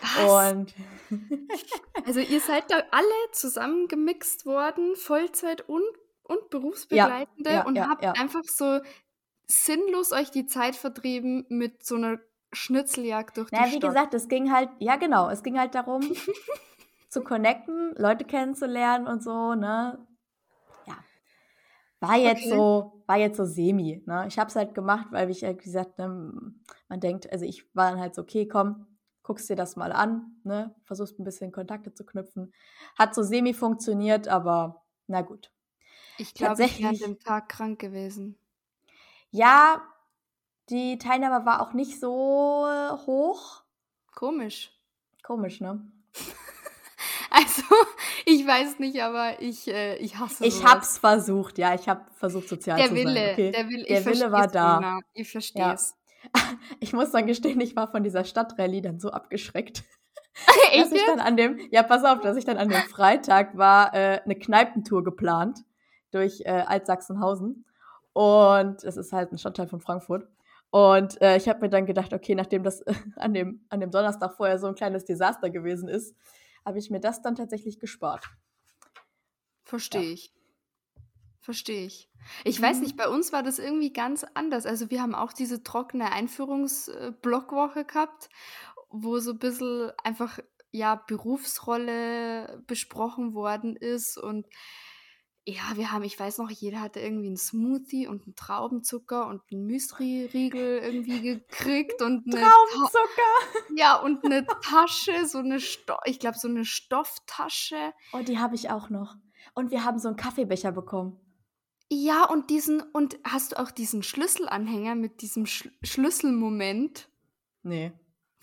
Was? 0.02 0.52
Und 0.52 0.74
Also 2.06 2.20
ihr 2.20 2.40
seid 2.40 2.70
da 2.70 2.82
alle 2.90 3.30
zusammengemixt 3.32 4.44
worden, 4.44 4.94
Vollzeit 4.96 5.66
und, 5.68 5.82
und 6.22 6.40
ja, 6.40 6.46
Berufsbegleitende 6.50 7.50
ja, 7.50 7.66
und 7.66 7.76
ja, 7.76 7.88
habt 7.88 8.04
ja. 8.04 8.12
einfach 8.12 8.42
so 8.44 8.80
sinnlos 9.46 10.12
euch 10.12 10.30
die 10.30 10.46
Zeit 10.46 10.76
vertrieben 10.76 11.46
mit 11.48 11.84
so 11.84 11.96
einer 11.96 12.18
Schnitzeljagd 12.54 13.36
durch 13.36 13.50
die 13.52 13.56
Na, 13.60 13.70
wie 13.70 13.80
Stadt. 13.80 13.80
gesagt, 13.80 14.14
es 14.14 14.28
ging 14.28 14.52
halt, 14.52 14.70
ja 14.80 14.96
genau, 14.96 15.28
es 15.30 15.42
ging 15.42 15.58
halt 15.58 15.74
darum, 15.74 16.02
zu 17.08 17.22
connecten, 17.22 17.94
Leute 17.96 18.24
kennenzulernen 18.24 19.06
und 19.06 19.22
so, 19.22 19.54
ne? 19.54 20.06
Ja. 20.86 21.04
War 22.00 22.16
jetzt 22.18 22.42
Okay. 22.42 22.48
so, 22.48 23.02
war 23.06 23.16
jetzt 23.18 23.36
so 23.36 23.44
semi, 23.44 24.02
ne? 24.06 24.26
Ich 24.28 24.38
hab's 24.38 24.56
halt 24.56 24.74
gemacht, 24.74 25.08
weil 25.10 25.30
ich 25.30 25.42
halt 25.44 25.62
gesagt, 25.62 25.98
ne, 25.98 26.32
man 26.88 27.00
denkt, 27.00 27.30
also 27.32 27.44
ich 27.44 27.64
war 27.74 27.90
dann 27.90 28.00
halt 28.00 28.14
so, 28.14 28.22
okay, 28.22 28.46
komm, 28.46 28.86
guckst 29.22 29.48
dir 29.48 29.56
das 29.56 29.76
mal 29.76 29.92
an, 29.92 30.36
ne? 30.44 30.74
Versuchst 30.84 31.18
ein 31.18 31.24
bisschen 31.24 31.52
Kontakte 31.52 31.94
zu 31.94 32.04
knüpfen. 32.04 32.52
Hat 32.98 33.14
so 33.14 33.22
semi 33.22 33.54
funktioniert, 33.54 34.28
aber 34.28 34.82
na 35.06 35.22
gut. 35.22 35.50
Ich 36.16 36.34
glaube, 36.34 36.64
ich 36.64 36.76
wäre 36.76 36.88
an 36.88 36.98
dem 36.98 37.18
Tag 37.20 37.48
krank 37.48 37.78
gewesen. 37.80 38.36
ja, 39.30 39.82
die 40.70 40.98
Teilnahme 40.98 41.44
war 41.46 41.60
auch 41.62 41.72
nicht 41.72 42.00
so 42.00 42.66
äh, 42.68 42.90
hoch. 43.06 43.62
Komisch. 44.14 44.70
Komisch, 45.22 45.60
ne? 45.60 45.80
Also, 47.30 47.62
ich 48.26 48.46
weiß 48.46 48.78
nicht, 48.78 49.02
aber 49.02 49.42
ich, 49.42 49.66
äh, 49.66 49.96
ich 49.96 50.16
hasse 50.20 50.44
Ich 50.46 50.54
sowas. 50.54 50.72
hab's 50.72 50.98
versucht, 50.98 51.58
ja, 51.58 51.74
ich 51.74 51.88
habe 51.88 52.02
versucht, 52.12 52.48
sozial 52.48 52.76
Der 52.78 52.86
zu 52.86 52.94
sein, 52.94 53.04
Wille, 53.06 53.32
okay? 53.32 53.50
der 53.50 53.68
Wille, 53.68 53.84
Der 53.86 54.00
ich 54.00 54.06
Wille 54.06 54.30
war 54.30 54.46
da. 54.46 54.74
Mona. 54.76 55.00
Ich 55.14 55.26
Ja. 55.26 55.32
versteh's. 55.32 55.96
Ich 56.80 56.92
muss 56.92 57.10
dann 57.10 57.26
gestehen, 57.26 57.60
ich 57.60 57.74
war 57.74 57.90
von 57.90 58.04
dieser 58.04 58.24
Stadtrallye 58.24 58.80
dann 58.82 59.00
so 59.00 59.10
abgeschreckt, 59.10 59.82
dass 60.76 60.92
ich 60.92 61.04
dann 61.06 61.18
an 61.20 61.36
dem, 61.36 61.58
ja, 61.72 61.82
pass 61.82 62.04
auf, 62.04 62.20
dass 62.20 62.36
ich 62.36 62.44
dann 62.44 62.56
an 62.56 62.68
dem 62.70 62.82
Freitag 62.82 63.58
war 63.58 63.92
äh, 63.94 64.20
eine 64.24 64.36
Kneipentour 64.36 65.02
geplant 65.02 65.58
durch 66.12 66.40
äh, 66.42 66.50
Altsachsenhausen. 66.66 67.64
Und 68.12 68.84
es 68.84 68.96
ist 68.96 69.12
halt 69.12 69.32
ein 69.32 69.38
Stadtteil 69.38 69.66
von 69.66 69.80
Frankfurt. 69.80 70.28
Und 70.74 71.22
äh, 71.22 71.36
ich 71.36 71.48
habe 71.48 71.60
mir 71.60 71.68
dann 71.68 71.86
gedacht, 71.86 72.12
okay, 72.12 72.34
nachdem 72.34 72.64
das 72.64 72.80
äh, 72.80 72.94
an, 73.16 73.32
dem, 73.32 73.64
an 73.68 73.78
dem 73.78 73.92
Donnerstag 73.92 74.34
vorher 74.34 74.58
so 74.58 74.66
ein 74.66 74.74
kleines 74.74 75.04
Desaster 75.04 75.48
gewesen 75.48 75.88
ist, 75.88 76.16
habe 76.64 76.80
ich 76.80 76.90
mir 76.90 76.98
das 76.98 77.22
dann 77.22 77.36
tatsächlich 77.36 77.78
gespart. 77.78 78.26
Verstehe 79.62 80.10
ich. 80.10 80.32
Verstehe 81.38 81.86
ich. 81.86 82.10
Ich 82.42 82.60
weiß 82.60 82.80
nicht, 82.80 82.94
Mhm. 82.94 82.96
bei 82.96 83.08
uns 83.08 83.32
war 83.32 83.44
das 83.44 83.60
irgendwie 83.60 83.92
ganz 83.92 84.26
anders. 84.34 84.66
Also 84.66 84.90
wir 84.90 85.00
haben 85.00 85.14
auch 85.14 85.32
diese 85.32 85.62
trockene 85.62 86.10
Einführungsblockwoche 86.10 87.84
gehabt, 87.84 88.28
wo 88.90 89.20
so 89.20 89.30
ein 89.30 89.38
bisschen 89.38 89.92
einfach 90.02 90.40
ja 90.72 90.96
Berufsrolle 90.96 92.64
besprochen 92.66 93.32
worden 93.34 93.76
ist 93.76 94.18
und 94.18 94.48
ja, 95.46 95.62
wir 95.74 95.92
haben, 95.92 96.04
ich 96.04 96.18
weiß 96.18 96.38
noch, 96.38 96.50
jeder 96.50 96.80
hatte 96.80 97.00
irgendwie 97.00 97.26
einen 97.26 97.36
Smoothie 97.36 98.06
und 98.06 98.24
einen 98.24 98.34
Traubenzucker 98.34 99.26
und 99.26 99.42
einen 99.52 99.66
Müsli-Riegel 99.66 100.78
irgendwie 100.78 101.20
gekriegt 101.20 102.00
und 102.00 102.26
eine 102.26 102.40
Ta 102.40 102.50
Traumzucker! 102.50 103.68
ja, 103.76 103.96
und 103.96 104.24
eine 104.24 104.46
Tasche, 104.62 105.26
so 105.26 105.38
eine 105.38 105.60
Sto 105.60 105.96
ich 106.06 106.18
glaube, 106.18 106.38
so 106.38 106.48
eine 106.48 106.64
Stofftasche. 106.64 107.92
Oh, 108.14 108.20
die 108.20 108.38
habe 108.38 108.54
ich 108.54 108.70
auch 108.70 108.88
noch. 108.88 109.16
Und 109.54 109.70
wir 109.70 109.84
haben 109.84 109.98
so 109.98 110.08
einen 110.08 110.16
Kaffeebecher 110.16 110.72
bekommen. 110.72 111.20
Ja, 111.90 112.24
und 112.24 112.48
diesen, 112.48 112.80
und 112.80 113.18
hast 113.24 113.52
du 113.52 113.58
auch 113.58 113.70
diesen 113.70 114.02
Schlüsselanhänger 114.02 114.94
mit 114.94 115.20
diesem 115.20 115.44
Sch 115.44 115.68
Schlüsselmoment? 115.82 117.08
Nee. 117.62 117.92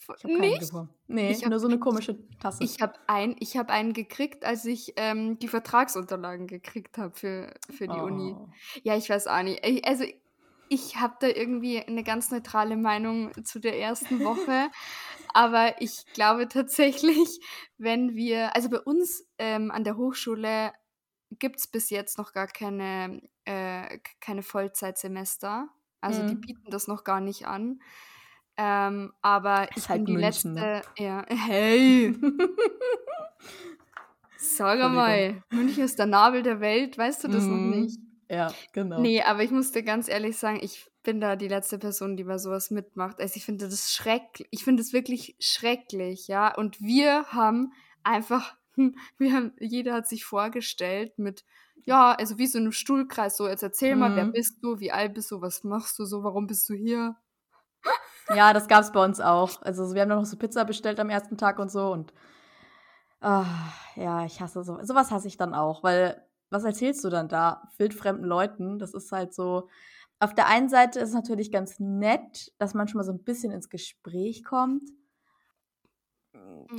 Ich 0.04 0.24
habe 0.24 0.34
keinen 0.34 0.40
Nicht? 0.42 0.60
bekommen. 0.62 0.90
Nee, 1.08 1.32
Ich 1.32 1.46
nur 1.46 1.60
so 1.60 1.68
eine 1.68 1.80
komische 1.80 2.18
Tasse. 2.40 2.64
ich 2.64 2.82
habe 2.82 2.94
ein, 3.08 3.36
ich 3.40 3.58
hab 3.58 3.70
einen 3.70 3.94
gekriegt, 3.94 4.44
als 4.46 4.66
ich 4.66 4.94
ähm, 4.98 5.38
die 5.40 5.48
Vertragsunterlagen 5.48 6.48
gekriegt 6.48 6.98
habe 6.98 7.16
für, 7.16 7.54
für 7.70 7.88
die 7.88 8.00
Uni. 8.00 8.34
Oh. 8.38 8.50
Ja, 8.84 8.96
ich 8.98 9.10
weiß 9.10 9.28
auch 9.28 9.44
nicht. 9.44 9.66
Ich- 9.66 9.86
Also 9.86 10.06
ich 10.70 10.96
habe 11.02 11.16
da 11.20 11.28
irgendwie 11.28 11.80
eine 11.80 12.04
ganz 12.04 12.32
neutrale 12.32 12.78
Meinung 12.78 13.32
zu 13.44 13.60
der 13.60 13.78
ersten 13.80 14.24
Woche. 14.24 14.70
aber 15.34 15.82
ich 15.82 16.06
glaube 16.14 16.48
tatsächlich, 16.48 17.40
wenn 17.78 18.16
wir, 18.16 18.56
also 18.56 18.70
bei 18.70 18.80
uns 18.80 19.26
ähm, 19.38 19.70
an 19.72 19.84
der 19.84 19.98
Hochschule 19.98 20.74
gibt 21.40 21.60
es 21.60 21.68
bis 21.68 21.90
jetzt 21.90 22.18
noch 22.18 22.34
gar 22.34 22.48
keine, 22.48 23.22
äh, 23.46 24.00
keine 24.20 24.44
Vollzeitsemester. 24.44 25.68
Also 26.02 26.24
die 26.26 26.36
Mhm. 26.36 26.42
bieten 26.42 26.72
das 26.72 26.88
noch 26.88 27.04
gar 27.04 27.22
nicht 27.22 27.46
an. 27.48 27.80
Ähm, 28.64 29.12
aber 29.24 29.70
ich 29.76 29.90
halt 29.90 30.02
bin 30.02 30.06
die 30.06 30.14
München, 30.14 30.54
ne? 30.54 30.60
letzte, 30.60 31.04
ja, 31.04 31.26
hey, 31.30 32.16
sag 34.36 34.80
mal, 34.92 35.44
München 35.52 35.84
ist 35.84 35.98
der 36.00 36.06
Nabel 36.06 36.44
der 36.44 36.60
Welt, 36.60 36.98
weißt 36.98 37.24
du 37.24 37.28
das 37.28 37.48
noch 37.50 37.58
Mhm. 37.58 37.70
nicht? 37.70 38.00
Ja, 38.30 38.68
genau. 38.72 39.02
Nee, 39.02 39.22
aber 39.24 39.44
ich 39.44 39.52
muss 39.52 39.72
dir 39.72 39.84
ganz 39.84 40.08
ehrlich 40.10 40.38
sagen, 40.38 40.60
ich 40.62 40.90
bin 41.04 41.22
da 41.22 41.36
die 41.36 41.48
letzte 41.48 41.80
Person, 41.80 42.18
die 42.18 42.24
bei 42.26 42.38
sowas 42.38 42.72
mitmacht. 42.72 43.20
Also 43.20 43.36
ich 43.38 43.46
finde 43.46 43.68
das 43.70 43.92
schrecklich. 43.94 44.48
Ich 44.52 44.64
finde 44.64 44.82
es 44.84 44.94
wirklich 44.94 45.36
schrecklich, 45.40 46.28
ja. 46.28 46.56
Und 46.56 46.82
wir 46.82 47.26
haben 47.32 47.74
einfach, 48.04 48.58
wir 49.18 49.34
haben, 49.34 49.54
jeder 49.60 49.94
hat 49.94 50.08
sich 50.08 50.26
vorgestellt 50.26 51.18
mit, 51.18 51.46
ja, 51.86 52.14
also 52.14 52.38
wie 52.38 52.48
so 52.48 52.60
einem 52.60 52.72
Stuhlkreis, 52.74 53.38
so, 53.38 53.48
jetzt 53.48 53.64
erzähl 53.64 53.96
mal, 53.96 54.16
wer 54.16 54.26
Mhm. 54.26 54.34
bist 54.34 54.64
du, 54.64 54.80
wie 54.80 54.92
alt 54.92 55.14
bist 55.16 55.32
du, 55.32 55.42
was 55.42 55.64
machst 55.64 55.98
du 56.00 56.06
so, 56.06 56.24
warum 56.24 56.48
bist 56.48 56.70
du 56.70 56.74
hier? 56.76 57.16
Ja, 58.36 58.54
das 58.54 58.68
gab's 58.68 58.92
bei 58.92 59.04
uns 59.04 59.20
auch. 59.20 59.62
Also 59.62 59.94
wir 59.94 60.02
haben 60.02 60.10
dann 60.10 60.20
noch 60.20 60.26
so 60.26 60.38
Pizza 60.38 60.64
bestellt 60.66 61.00
am 61.00 61.10
ersten 61.10 61.38
Tag 61.38 61.60
und 61.60 61.70
so 61.72 61.92
und 61.92 62.14
ah, 63.20 63.46
ja, 63.96 64.26
ich 64.26 64.40
hasse 64.42 64.64
so. 64.64 64.78
Sowas 64.84 65.12
hasse 65.12 65.28
ich 65.28 65.38
dann 65.38 65.54
auch, 65.54 65.84
weil 65.84 66.26
was 66.50 66.64
erzählst 66.64 67.04
du 67.04 67.10
dann 67.10 67.28
da 67.30 67.70
wildfremden 67.78 68.26
Leuten? 68.26 68.80
Das 68.80 68.94
ist 68.94 69.12
halt 69.12 69.34
so. 69.34 69.70
Auf 70.20 70.34
der 70.36 70.48
einen 70.48 70.70
Seite 70.70 71.00
ist 71.00 71.10
es 71.10 71.16
natürlich 71.16 71.52
ganz 71.52 71.80
nett, 71.80 72.52
dass 72.60 72.74
man 72.74 72.88
schon 72.88 73.00
mal 73.00 73.04
so 73.04 73.12
ein 73.12 73.24
bisschen 73.24 73.52
ins 73.52 73.70
Gespräch 73.70 74.44
kommt. 74.44 74.84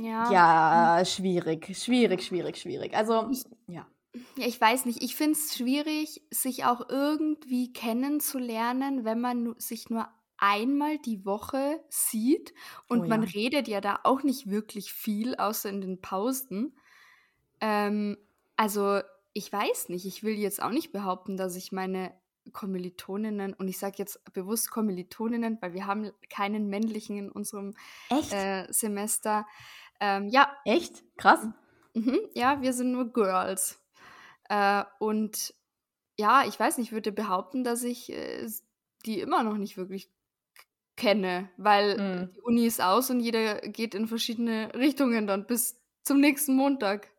Ja. 0.01 0.31
Ja, 0.31 1.05
schwierig, 1.05 1.75
schwierig, 1.77 2.25
schwierig, 2.25 2.57
schwierig. 2.57 2.95
Also, 2.95 3.29
Ich- 3.31 3.45
ja. 3.67 3.85
Ja, 4.37 4.45
ich 4.45 4.61
weiß 4.61 4.85
nicht. 4.85 5.01
Ich 5.03 5.15
finde 5.15 5.33
es 5.33 5.55
schwierig, 5.57 6.21
sich 6.31 6.65
auch 6.65 6.87
irgendwie 6.87 7.73
kennenzulernen, 7.73 9.05
wenn 9.05 9.19
man 9.19 9.55
sich 9.57 9.89
nur 9.89 10.07
einmal 10.43 10.97
die 10.97 11.25
Woche 11.25 11.81
sieht. 11.87 12.53
Und 12.89 13.05
Oh 13.05 13.07
man 13.07 13.23
ja. 13.23 13.29
redet 13.33 13.67
ja 13.69 13.79
da 13.79 14.01
auch 14.03 14.23
nicht 14.23 14.49
wirklich 14.49 14.91
viel, 14.91 15.35
außer 15.35 15.69
in 15.69 15.79
den 15.79 16.01
Pausen. 16.01 16.77
Ähm, 17.61 18.17
also, 18.57 18.99
ich 19.31 19.51
weiß 19.51 19.87
nicht. 19.87 20.05
Ich 20.05 20.21
will 20.23 20.37
jetzt 20.37 20.61
auch 20.61 20.69
nicht 20.71 20.91
behaupten, 20.91 21.37
dass 21.37 21.55
ich 21.55 21.71
meine 21.71 22.13
Kommilitoninnen, 22.51 23.53
und 23.53 23.69
ich 23.69 23.77
sage 23.77 23.95
jetzt 23.99 24.21
bewusst 24.33 24.69
Kommilitoninnen, 24.69 25.59
weil 25.61 25.73
wir 25.73 25.87
haben 25.87 26.11
keinen 26.29 26.67
männlichen 26.67 27.17
in 27.17 27.31
unserem 27.31 27.73
äh, 28.09 28.71
Semester. 28.71 29.47
Ähm, 30.01 30.27
ja, 30.27 30.51
Echt? 30.65 31.05
Krass. 31.15 31.47
Mhm, 31.93 32.19
ja, 32.33 32.61
wir 32.61 32.73
sind 32.73 32.91
nur 32.91 33.13
Girls. 33.13 33.79
Äh, 34.49 34.83
und 34.99 35.53
ja, 36.17 36.43
ich 36.45 36.59
weiß 36.59 36.77
nicht, 36.77 36.87
ich 36.87 36.91
würde 36.91 37.13
behaupten, 37.13 37.63
dass 37.63 37.83
ich 37.83 38.11
äh, 38.11 38.45
die 39.05 39.21
immer 39.21 39.43
noch 39.43 39.57
nicht 39.57 39.77
wirklich 39.77 40.11
kenne, 41.03 41.49
weil 41.57 41.97
Mhm. 41.97 42.29
die 42.33 42.41
Uni 42.41 42.65
ist 42.65 42.81
aus 42.81 43.09
und 43.09 43.19
jeder 43.19 43.55
geht 43.61 43.93
in 43.95 44.07
verschiedene 44.07 44.71
Richtungen 44.75 45.27
dann 45.27 45.45
bis 45.45 45.79
zum 46.03 46.19
nächsten 46.19 46.55
Montag. 46.55 47.09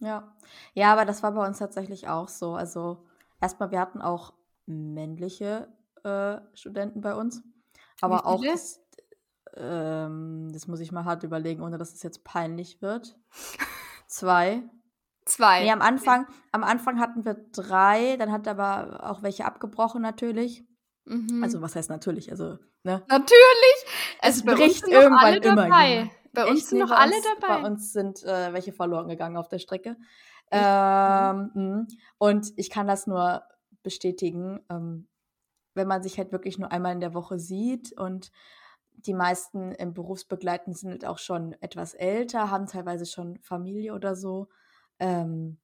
Ja. 0.00 0.34
Ja, 0.74 0.92
aber 0.92 1.04
das 1.04 1.22
war 1.22 1.32
bei 1.32 1.46
uns 1.46 1.58
tatsächlich 1.58 2.08
auch 2.08 2.28
so. 2.28 2.54
Also, 2.54 3.04
erstmal, 3.40 3.70
wir 3.70 3.80
hatten 3.80 4.02
auch 4.02 4.34
männliche 4.66 5.68
äh, 6.04 6.38
Studenten 6.54 7.00
bei 7.00 7.14
uns. 7.14 7.42
Aber 8.00 8.26
auch 8.26 8.42
das, 8.44 8.80
ähm, 9.56 10.50
das 10.52 10.66
muss 10.66 10.80
ich 10.80 10.92
mal 10.92 11.04
hart 11.04 11.22
überlegen, 11.22 11.62
ohne 11.62 11.78
dass 11.78 11.92
es 11.94 12.02
jetzt 12.02 12.24
peinlich 12.24 12.82
wird. 12.82 13.16
Zwei. 14.06 14.62
Zwei. 15.26 15.62
Nee, 15.62 15.72
am 15.72 15.80
Anfang, 15.80 16.26
am 16.52 16.64
Anfang 16.64 17.00
hatten 17.00 17.24
wir 17.24 17.34
drei, 17.52 18.16
dann 18.18 18.30
hat 18.30 18.46
aber 18.46 19.08
auch 19.10 19.22
welche 19.22 19.46
abgebrochen 19.46 20.02
natürlich. 20.02 20.64
Mhm. 21.06 21.42
Also, 21.42 21.60
was 21.60 21.76
heißt 21.76 21.90
natürlich? 21.90 22.30
Also, 22.30 22.58
ne? 22.82 23.02
Natürlich! 23.08 23.84
Es 24.22 24.42
Also 24.46 24.50
uns 24.52 24.58
bricht 24.58 24.88
irgendwann 24.88 25.34
immer 25.34 25.56
dabei. 25.56 25.90
jemand. 25.94 26.10
Bei 26.32 26.46
uns 26.46 26.58
Echt? 26.60 26.68
sind 26.68 26.78
Nee, 26.78 26.84
noch 26.84 26.90
bei 26.90 26.96
alle 26.96 27.14
uns, 27.16 27.24
dabei. 27.40 27.60
Bei 27.62 27.66
uns 27.68 27.92
sind 27.92 28.22
äh, 28.24 28.52
welche 28.52 28.72
verloren 28.72 29.08
gegangen 29.08 29.36
auf 29.36 29.48
der 29.48 29.58
Strecke. 29.58 29.90
Echt? 29.90 30.00
Ähm, 30.50 31.50
mh. 31.54 31.86
und 32.18 32.52
ich 32.56 32.70
kann 32.70 32.86
das 32.86 33.06
nur 33.06 33.42
bestätigen, 33.82 34.60
ähm, 34.70 35.08
wenn 35.74 35.88
man 35.88 36.02
sich 36.02 36.18
halt 36.18 36.32
wirklich 36.32 36.58
nur 36.58 36.70
einmal 36.72 36.92
in 36.92 37.00
der 37.00 37.14
Woche 37.14 37.38
sieht 37.38 37.92
und 37.98 38.30
die 38.92 39.14
meisten 39.14 39.72
im 39.72 39.92
Berufsbegleiten 39.94 40.72
sind 40.74 40.90
halt 40.90 41.04
auch 41.04 41.18
schon 41.18 41.54
etwas 41.60 41.94
älter, 41.94 42.50
haben 42.50 42.66
teilweise 42.66 43.06
schon 43.06 43.38
Familie 43.40 43.94
oder 43.94 44.16
so. 44.16 44.48
Ähm, 44.98 45.58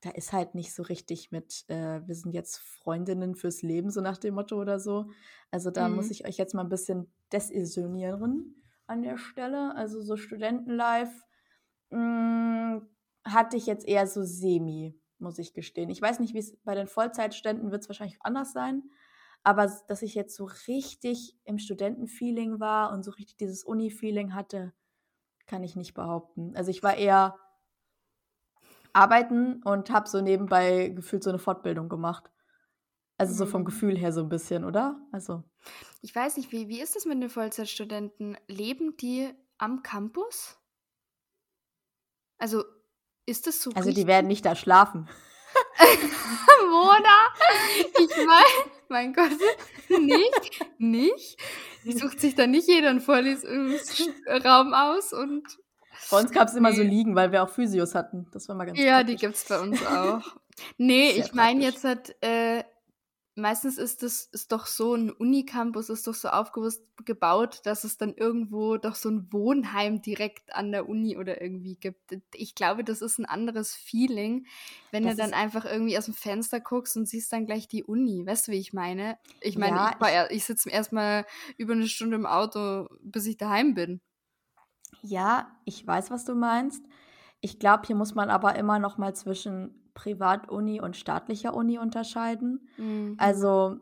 da 0.00 0.10
ist 0.10 0.32
halt 0.32 0.54
nicht 0.54 0.74
so 0.74 0.82
richtig 0.84 1.32
mit, 1.32 1.64
äh, 1.68 2.06
wir 2.06 2.14
sind 2.14 2.32
jetzt 2.32 2.58
Freundinnen 2.58 3.34
fürs 3.34 3.62
Leben, 3.62 3.90
so 3.90 4.00
nach 4.00 4.18
dem 4.18 4.34
Motto 4.34 4.60
oder 4.60 4.78
so. 4.80 5.10
Also 5.50 5.70
da 5.70 5.88
muss 5.88 6.10
Mhm. 6.10 6.10
ich 6.10 6.26
euch 6.26 6.36
jetzt 6.36 6.54
mal 6.54 6.62
ein 6.62 6.68
bisschen 6.68 7.12
desillusionieren 7.32 8.62
an 8.86 9.02
der 9.02 9.18
Stelle. 9.18 9.74
Also 9.74 10.00
so 10.00 10.16
Studentenlife 10.16 11.24
mh, 11.90 12.82
hatte 13.26 13.56
ich 13.56 13.66
jetzt 13.66 13.86
eher 13.88 14.06
so 14.06 14.24
semi, 14.24 15.00
muss 15.18 15.38
ich 15.38 15.54
gestehen. 15.54 15.90
Ich 15.90 16.02
weiß 16.02 16.20
nicht, 16.20 16.34
wie 16.34 16.38
es 16.38 16.56
bei 16.64 16.74
den 16.74 16.86
Vollzeitständen 16.88 17.70
wird 17.70 17.82
es 17.82 17.88
wahrscheinlich 17.88 18.18
anders 18.22 18.52
sein. 18.52 18.84
Aber 19.44 19.72
dass 19.88 20.02
ich 20.02 20.14
jetzt 20.14 20.36
so 20.36 20.46
richtig 20.68 21.38
im 21.44 21.58
Studentenfeeling 21.58 22.60
war 22.60 22.92
und 22.92 23.04
so 23.04 23.12
richtig 23.12 23.36
dieses 23.36 23.64
Uni-Feeling 23.64 24.34
hatte, 24.34 24.74
kann 25.46 25.64
ich 25.64 25.76
nicht 25.76 25.94
behaupten. 25.94 26.54
Also 26.56 26.70
ich 26.70 26.82
war 26.82 26.96
eher 26.96 27.36
arbeiten 28.98 29.62
und 29.62 29.90
habe 29.90 30.08
so 30.08 30.20
nebenbei 30.20 30.88
gefühlt 30.88 31.22
so 31.22 31.30
eine 31.30 31.38
Fortbildung 31.38 31.88
gemacht. 31.88 32.30
Also 33.18 33.34
so 33.34 33.46
vom 33.46 33.62
Mhm. 33.62 33.66
Gefühl 33.66 33.96
her 33.98 34.12
so 34.12 34.20
ein 34.22 34.28
bisschen, 34.28 34.64
oder? 34.64 35.00
Also 35.12 35.44
Ich 36.02 36.14
weiß 36.14 36.36
nicht, 36.36 36.52
wie, 36.52 36.68
wie 36.68 36.80
ist 36.80 36.96
das 36.96 37.04
mit 37.04 37.20
den 37.22 37.30
Vollzeitstudenten? 37.30 38.36
Leben 38.48 38.96
die 38.96 39.30
am 39.58 39.82
Campus? 39.82 40.58
Also, 42.38 42.64
ist 43.26 43.46
das 43.46 43.60
so 43.62 43.70
Also 43.74 43.90
die 43.92 44.04
richtig? 44.04 44.06
werden 44.06 44.26
nicht 44.28 44.44
da 44.44 44.54
schlafen. 44.54 45.08
Mona, 46.70 47.32
ich 47.98 48.16
meine, 48.26 48.70
mein 48.88 49.12
Gott, 49.12 49.30
nicht, 50.00 50.60
nicht. 50.78 51.40
Sucht 51.84 52.20
sich 52.20 52.34
da 52.34 52.46
nicht 52.46 52.68
jeder 52.68 52.90
einen 52.90 53.00
Vorlesungsraum 53.00 54.74
aus 54.74 55.12
und 55.12 55.42
Bei 56.10 56.20
uns 56.20 56.30
gab 56.32 56.48
es 56.48 56.54
immer 56.54 56.72
so. 56.72 56.82
Liegen, 56.82 57.14
weil 57.14 57.32
wir 57.32 57.42
auch 57.42 57.50
Physios 57.50 57.94
hatten. 57.94 58.26
Das 58.32 58.48
war 58.48 58.54
mal 58.56 58.64
ganz 58.64 58.78
ja, 58.78 59.02
die 59.02 59.16
praktisch. 59.16 59.20
gibt's 59.20 59.48
bei 59.48 59.60
uns 59.60 59.82
auch. 59.86 60.36
Nee, 60.76 61.12
Sehr 61.12 61.24
ich 61.24 61.32
meine 61.34 61.60
praktisch. 61.60 61.82
jetzt 61.82 61.84
halt, 61.84 62.16
äh, 62.22 62.64
meistens 63.36 63.78
ist 63.78 64.02
das 64.02 64.24
ist 64.24 64.50
doch 64.50 64.66
so 64.66 64.94
ein 64.94 65.10
Unicampus 65.12 65.90
ist 65.90 66.06
doch 66.08 66.14
so 66.14 66.28
aufgewusst 66.28 66.82
gebaut, 67.04 67.60
dass 67.64 67.84
es 67.84 67.96
dann 67.96 68.14
irgendwo 68.14 68.76
doch 68.78 68.96
so 68.96 69.08
ein 69.08 69.32
Wohnheim 69.32 70.02
direkt 70.02 70.52
an 70.54 70.72
der 70.72 70.88
Uni 70.88 71.16
oder 71.16 71.40
irgendwie 71.40 71.76
gibt. 71.76 72.18
Ich 72.34 72.56
glaube, 72.56 72.82
das 72.82 73.00
ist 73.00 73.18
ein 73.18 73.26
anderes 73.26 73.74
Feeling, 73.76 74.46
wenn 74.90 75.04
Das 75.04 75.12
du 75.14 75.22
dann 75.22 75.34
einfach 75.34 75.64
irgendwie 75.64 75.96
aus 75.96 76.06
dem 76.06 76.14
Fenster 76.14 76.58
guckst 76.58 76.96
und 76.96 77.06
siehst 77.06 77.32
dann 77.32 77.46
gleich 77.46 77.68
die 77.68 77.84
Uni. 77.84 78.26
Weißt 78.26 78.48
du, 78.48 78.52
wie 78.52 78.58
ich 78.58 78.72
meine? 78.72 79.18
Ich 79.40 79.56
meine, 79.56 79.76
Ja, 79.76 79.90
ich, 80.00 80.06
er- 80.08 80.30
ich 80.32 80.44
sitze 80.44 80.68
erstmal 80.70 81.24
über 81.56 81.74
eine 81.74 81.86
Stunde 81.86 82.16
im 82.16 82.26
Auto, 82.26 82.88
bis 83.02 83.26
ich 83.26 83.36
daheim 83.36 83.74
bin. 83.74 84.00
Ja, 85.08 85.48
ich 85.64 85.86
weiß, 85.86 86.10
was 86.10 86.24
du 86.24 86.34
meinst. 86.34 86.84
Ich 87.40 87.58
glaube, 87.58 87.86
hier 87.86 87.96
muss 87.96 88.14
man 88.14 88.30
aber 88.30 88.56
immer 88.56 88.78
noch 88.78 88.98
mal 88.98 89.14
zwischen 89.14 89.90
Privatuni 89.94 90.80
und 90.80 90.96
staatlicher 90.96 91.54
Uni 91.54 91.78
unterscheiden. 91.78 92.68
Mhm. 92.76 93.14
Also 93.18 93.80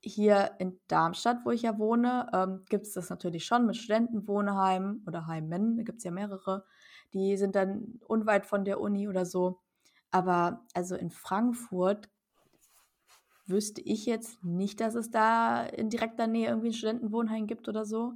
hier 0.00 0.52
in 0.58 0.78
Darmstadt, 0.88 1.44
wo 1.44 1.50
ich 1.50 1.62
ja 1.62 1.78
wohne, 1.78 2.28
ähm, 2.32 2.64
gibt 2.68 2.86
es 2.86 2.92
das 2.92 3.10
natürlich 3.10 3.44
schon 3.44 3.66
mit 3.66 3.76
Studentenwohnheimen 3.76 5.02
oder 5.06 5.26
Heimen, 5.26 5.76
da 5.76 5.82
gibt 5.82 5.98
es 5.98 6.04
ja 6.04 6.10
mehrere, 6.10 6.64
die 7.12 7.36
sind 7.36 7.56
dann 7.56 7.98
unweit 8.06 8.46
von 8.46 8.64
der 8.64 8.80
Uni 8.80 9.08
oder 9.08 9.26
so. 9.26 9.60
Aber 10.10 10.64
also 10.74 10.94
in 10.94 11.10
Frankfurt 11.10 12.08
wüsste 13.46 13.80
ich 13.80 14.06
jetzt 14.06 14.42
nicht, 14.44 14.80
dass 14.80 14.94
es 14.94 15.10
da 15.10 15.64
in 15.64 15.90
direkter 15.90 16.26
Nähe 16.26 16.48
irgendwie 16.48 16.68
ein 16.68 16.74
Studentenwohnheim 16.74 17.46
gibt 17.46 17.68
oder 17.68 17.84
so. 17.84 18.12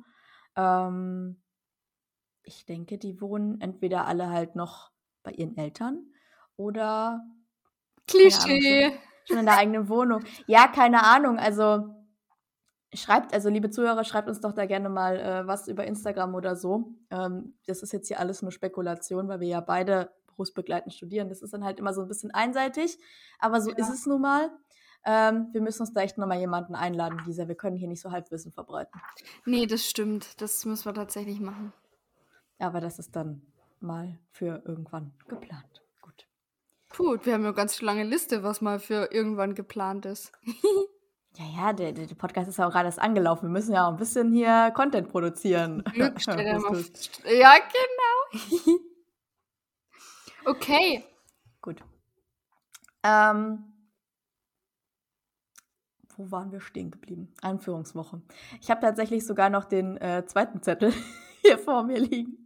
Ähm, 0.57 1.42
ich 2.45 2.65
denke, 2.67 2.99
die 2.99 3.21
wohnen 3.21 3.61
entweder 3.61 4.07
alle 4.07 4.31
halt 4.31 4.57
noch 4.57 4.91
bei 5.23 5.33
ihren 5.33 5.57
Eltern 5.57 6.07
oder 6.57 7.25
keine 8.07 8.25
Ahnung, 8.25 8.61
Klischee. 8.61 8.99
Schon 9.25 9.39
in 9.39 9.47
der 9.47 9.57
eigenen 9.57 9.89
Wohnung. 9.89 10.25
Ja, 10.47 10.67
keine 10.67 11.05
Ahnung. 11.05 11.39
Also 11.39 11.95
schreibt, 12.93 13.33
also 13.33 13.49
liebe 13.49 13.71
Zuhörer, 13.71 14.05
schreibt 14.05 14.29
uns 14.29 14.41
doch 14.41 14.53
da 14.53 14.67
gerne 14.67 14.89
mal 14.89 15.19
äh, 15.19 15.47
was 15.47 15.69
über 15.69 15.85
Instagram 15.85 16.35
oder 16.35 16.57
so. 16.57 16.95
Ähm, 17.11 17.55
das 17.67 17.83
ist 17.83 17.93
jetzt 17.93 18.09
hier 18.09 18.19
alles 18.19 18.43
nur 18.43 18.53
Spekulation, 18.53 19.29
weil 19.29 19.41
wir 19.41 19.49
ja 19.49 19.61
beide 19.61 20.11
berufsbegleitend 20.27 20.93
studieren. 20.93 21.29
Das 21.29 21.43
ist 21.43 21.53
dann 21.55 21.65
halt 21.65 21.79
immer 21.79 21.95
so 21.95 22.03
ein 22.03 22.09
bisschen 22.09 22.33
einseitig, 22.33 22.99
aber 23.39 23.61
so 23.61 23.71
ja. 23.71 23.77
ist 23.77 23.91
es 23.91 24.07
nun 24.07 24.21
mal. 24.21 24.51
Ähm, 25.05 25.49
wir 25.53 25.61
müssen 25.61 25.83
uns 25.83 25.93
da 25.93 26.01
echt 26.03 26.17
nochmal 26.17 26.39
jemanden 26.39 26.75
einladen, 26.75 27.21
dieser. 27.27 27.49
Wir 27.49 27.57
können 27.57 27.77
hier 27.77 27.89
nicht 27.89 28.01
so 28.01 28.13
Halbwissen 28.13 28.53
verbreiten. 28.53 29.01
Nee, 29.45 29.67
das 29.67 29.85
stimmt. 29.85 30.41
Das 30.41 30.65
müssen 30.65 30.85
wir 30.85 30.95
tatsächlich 30.95 31.41
machen. 31.41 31.73
Aber 32.63 32.81
das 32.81 32.99
ist 33.01 33.17
dann 33.17 33.43
mal 33.81 34.19
für 34.31 34.63
irgendwann 34.65 35.13
geplant. 35.27 35.83
Gut. 36.01 36.29
Gut, 36.97 37.27
wir 37.27 37.35
haben 37.35 37.43
ja 37.43 37.49
eine 37.49 37.57
ganz 37.57 37.83
lange 37.83 38.05
Liste, 38.05 38.45
was 38.45 38.61
mal 38.61 38.79
für 38.79 39.11
irgendwann 39.13 39.57
geplant 39.57 40.07
ist. 40.07 40.31
ja, 41.37 41.45
ja, 41.57 41.73
der, 41.73 41.93
der 41.93 42.07
Podcast 42.15 42.49
ist 42.49 42.59
ja 42.59 42.69
auch 42.69 42.73
gerade 42.73 42.87
erst 42.87 43.01
angelaufen. 43.01 43.47
Wir 43.49 43.51
müssen 43.51 43.75
ja 43.75 43.87
auch 43.87 43.91
ein 43.91 43.97
bisschen 43.97 44.33
hier 44.33 44.71
Content 44.77 45.09
produzieren. 45.09 45.83
ja, 45.95 46.09
genau. 47.59 48.79
okay. 50.51 51.05
Gut. 51.61 51.83
Ähm, 53.03 53.65
wo 56.17 56.31
waren 56.31 56.53
wir 56.53 56.61
stehen 56.61 56.93
geblieben? 56.93 57.35
Einführungswoche. 57.43 58.23
Ich 58.61 58.71
habe 58.71 58.81
tatsächlich 58.81 59.27
sogar 59.27 59.51
noch 59.51 59.65
den 59.65 59.97
äh, 59.97 60.25
zweiten 60.27 60.63
Zettel 60.63 60.93
hier 61.43 61.59
vor 61.59 61.83
mir 61.83 61.99
liegen. 61.99 62.42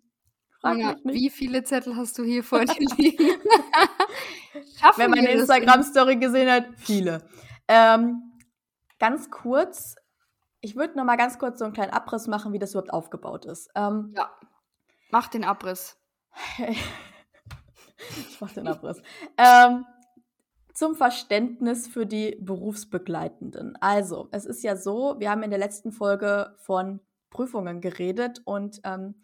Frag 0.60 0.78
ja, 0.78 0.96
wie 1.04 1.30
viele 1.30 1.62
Zettel 1.64 1.96
hast 1.96 2.18
du 2.18 2.24
hier 2.24 2.42
vor 2.42 2.60
dir 2.64 2.86
liegen? 2.96 3.40
Wer 4.96 5.08
meine 5.08 5.30
Instagram-Story 5.30 6.16
gesehen 6.16 6.50
hat, 6.50 6.66
viele. 6.76 7.22
Ähm, 7.68 8.32
ganz 8.98 9.30
kurz, 9.30 9.96
ich 10.60 10.76
würde 10.76 10.96
noch 10.96 11.04
mal 11.04 11.16
ganz 11.16 11.38
kurz 11.38 11.58
so 11.58 11.64
einen 11.64 11.74
kleinen 11.74 11.92
Abriss 11.92 12.26
machen, 12.26 12.52
wie 12.52 12.58
das 12.58 12.72
überhaupt 12.72 12.92
aufgebaut 12.92 13.44
ist. 13.44 13.70
Ähm, 13.74 14.14
ja, 14.16 14.30
mach 15.10 15.28
den 15.28 15.44
Abriss. 15.44 15.98
ich 16.58 18.40
mach 18.40 18.52
den 18.52 18.68
Abriss. 18.68 19.02
ähm, 19.36 19.84
zum 20.72 20.94
Verständnis 20.94 21.88
für 21.88 22.06
die 22.06 22.36
Berufsbegleitenden. 22.40 23.76
Also, 23.80 24.28
es 24.30 24.44
ist 24.44 24.62
ja 24.62 24.76
so, 24.76 25.16
wir 25.18 25.30
haben 25.30 25.42
in 25.42 25.50
der 25.50 25.58
letzten 25.58 25.90
Folge 25.90 26.54
von 26.58 27.00
Prüfungen 27.30 27.80
geredet 27.80 28.42
und 28.44 28.80
ähm, 28.84 29.14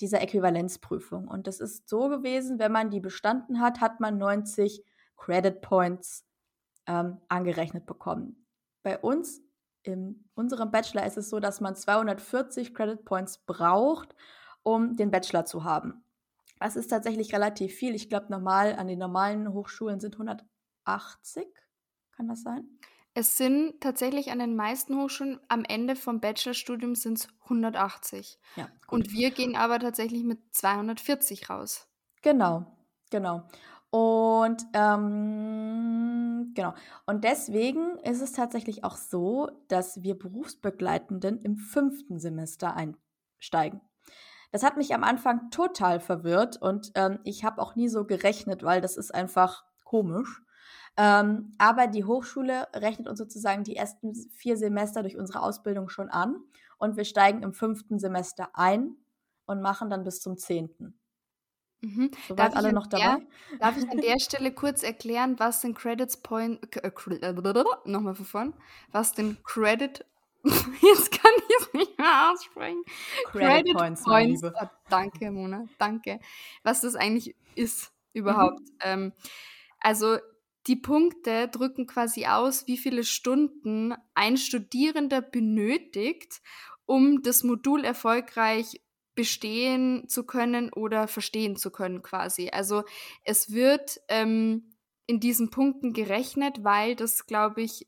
dieser 0.00 0.20
Äquivalenzprüfung. 0.20 1.28
Und 1.28 1.46
das 1.46 1.60
ist 1.60 1.88
so 1.88 2.08
gewesen, 2.08 2.58
wenn 2.58 2.72
man 2.72 2.90
die 2.90 3.00
bestanden 3.00 3.60
hat, 3.60 3.80
hat 3.80 4.00
man 4.00 4.18
90 4.18 4.84
Credit 5.16 5.60
Points 5.60 6.26
ähm, 6.86 7.18
angerechnet 7.28 7.86
bekommen. 7.86 8.46
Bei 8.82 8.98
uns, 8.98 9.40
in 9.82 10.28
unserem 10.34 10.70
Bachelor, 10.70 11.06
ist 11.06 11.16
es 11.16 11.30
so, 11.30 11.40
dass 11.40 11.60
man 11.60 11.76
240 11.76 12.74
Credit 12.74 13.04
Points 13.04 13.38
braucht, 13.38 14.14
um 14.62 14.96
den 14.96 15.10
Bachelor 15.10 15.44
zu 15.44 15.64
haben. 15.64 16.04
Das 16.58 16.76
ist 16.76 16.88
tatsächlich 16.88 17.34
relativ 17.34 17.74
viel. 17.74 17.94
Ich 17.94 18.08
glaube, 18.08 18.26
normal 18.30 18.74
an 18.74 18.88
den 18.88 18.98
normalen 18.98 19.52
Hochschulen 19.52 20.00
sind 20.00 20.14
100 20.14 20.44
80, 20.84 21.46
kann 22.12 22.28
das 22.28 22.42
sein? 22.42 22.68
Es 23.16 23.36
sind 23.36 23.80
tatsächlich 23.80 24.32
an 24.32 24.40
den 24.40 24.56
meisten 24.56 25.00
Hochschulen 25.00 25.38
am 25.48 25.64
Ende 25.64 25.94
vom 25.94 26.20
Bachelorstudium 26.20 26.96
sind 26.96 27.20
es 27.20 27.28
180. 27.44 28.40
Ja, 28.56 28.64
gut. 28.64 28.72
Und 28.90 29.12
wir 29.12 29.30
gehen 29.30 29.54
aber 29.54 29.78
tatsächlich 29.78 30.24
mit 30.24 30.40
240 30.52 31.48
raus. 31.48 31.86
Genau, 32.22 32.66
genau. 33.10 33.46
Und 33.90 34.64
ähm, 34.72 36.50
genau. 36.56 36.74
Und 37.06 37.22
deswegen 37.22 37.98
ist 37.98 38.20
es 38.20 38.32
tatsächlich 38.32 38.82
auch 38.82 38.96
so, 38.96 39.48
dass 39.68 40.02
wir 40.02 40.18
Berufsbegleitenden 40.18 41.38
im 41.38 41.56
fünften 41.56 42.18
Semester 42.18 42.74
einsteigen. 42.74 43.80
Das 44.50 44.64
hat 44.64 44.76
mich 44.76 44.92
am 44.92 45.04
Anfang 45.04 45.50
total 45.50 46.00
verwirrt 46.00 46.60
und 46.60 46.90
ähm, 46.96 47.20
ich 47.22 47.44
habe 47.44 47.62
auch 47.62 47.76
nie 47.76 47.88
so 47.88 48.04
gerechnet, 48.04 48.64
weil 48.64 48.80
das 48.80 48.96
ist 48.96 49.14
einfach 49.14 49.64
komisch. 49.84 50.42
Ähm, 50.96 51.52
aber 51.58 51.88
die 51.88 52.04
Hochschule 52.04 52.68
rechnet 52.72 53.08
uns 53.08 53.18
sozusagen 53.18 53.64
die 53.64 53.76
ersten 53.76 54.14
vier 54.36 54.56
Semester 54.56 55.02
durch 55.02 55.16
unsere 55.16 55.42
Ausbildung 55.42 55.88
schon 55.88 56.08
an 56.08 56.36
und 56.78 56.96
wir 56.96 57.04
steigen 57.04 57.42
im 57.42 57.52
fünften 57.52 57.98
Semester 57.98 58.50
ein 58.54 58.96
und 59.46 59.60
machen 59.60 59.90
dann 59.90 60.04
bis 60.04 60.20
zum 60.20 60.36
zehnten. 60.36 60.98
Mhm. 61.80 62.10
Soweit 62.28 62.56
alle 62.56 62.72
noch 62.72 62.86
dabei? 62.86 63.02
Der, 63.02 63.58
darf 63.58 63.76
ich 63.76 63.88
an 63.90 63.98
der 63.98 64.18
Stelle 64.20 64.52
kurz 64.52 64.82
erklären, 64.82 65.38
was 65.38 65.60
den 65.60 65.74
Credits 65.74 66.16
Point, 66.16 66.60
äh, 66.76 67.32
nochmal 67.84 68.14
von 68.14 68.24
vorn, 68.24 68.54
was 68.92 69.12
den 69.12 69.42
Credit, 69.42 70.04
jetzt 70.44 71.10
kann 71.10 71.32
ich 71.36 71.56
es 71.58 71.72
nicht 71.72 71.98
mehr 71.98 72.30
aussprechen. 72.30 72.82
Credit, 73.26 73.48
Credit 73.48 73.76
Points, 73.76 74.04
Points 74.04 74.44
oh, 74.44 74.68
danke, 74.88 75.30
Mona, 75.30 75.66
danke. 75.78 76.20
Was 76.62 76.82
das 76.82 76.94
eigentlich 76.94 77.34
ist 77.54 77.92
überhaupt. 78.12 78.60
Mhm. 78.60 78.78
Ähm, 78.80 79.12
also 79.80 80.18
die 80.66 80.76
Punkte 80.76 81.48
drücken 81.48 81.86
quasi 81.86 82.26
aus, 82.26 82.66
wie 82.66 82.78
viele 82.78 83.04
Stunden 83.04 83.94
ein 84.14 84.36
Studierender 84.36 85.20
benötigt, 85.20 86.40
um 86.86 87.22
das 87.22 87.42
Modul 87.42 87.84
erfolgreich 87.84 88.80
bestehen 89.14 90.08
zu 90.08 90.24
können 90.24 90.72
oder 90.72 91.06
verstehen 91.06 91.56
zu 91.56 91.70
können 91.70 92.02
quasi. 92.02 92.50
Also 92.50 92.84
es 93.22 93.52
wird 93.52 94.00
ähm, 94.08 94.74
in 95.06 95.20
diesen 95.20 95.50
Punkten 95.50 95.92
gerechnet, 95.92 96.64
weil 96.64 96.96
das, 96.96 97.26
glaube 97.26 97.62
ich, 97.62 97.86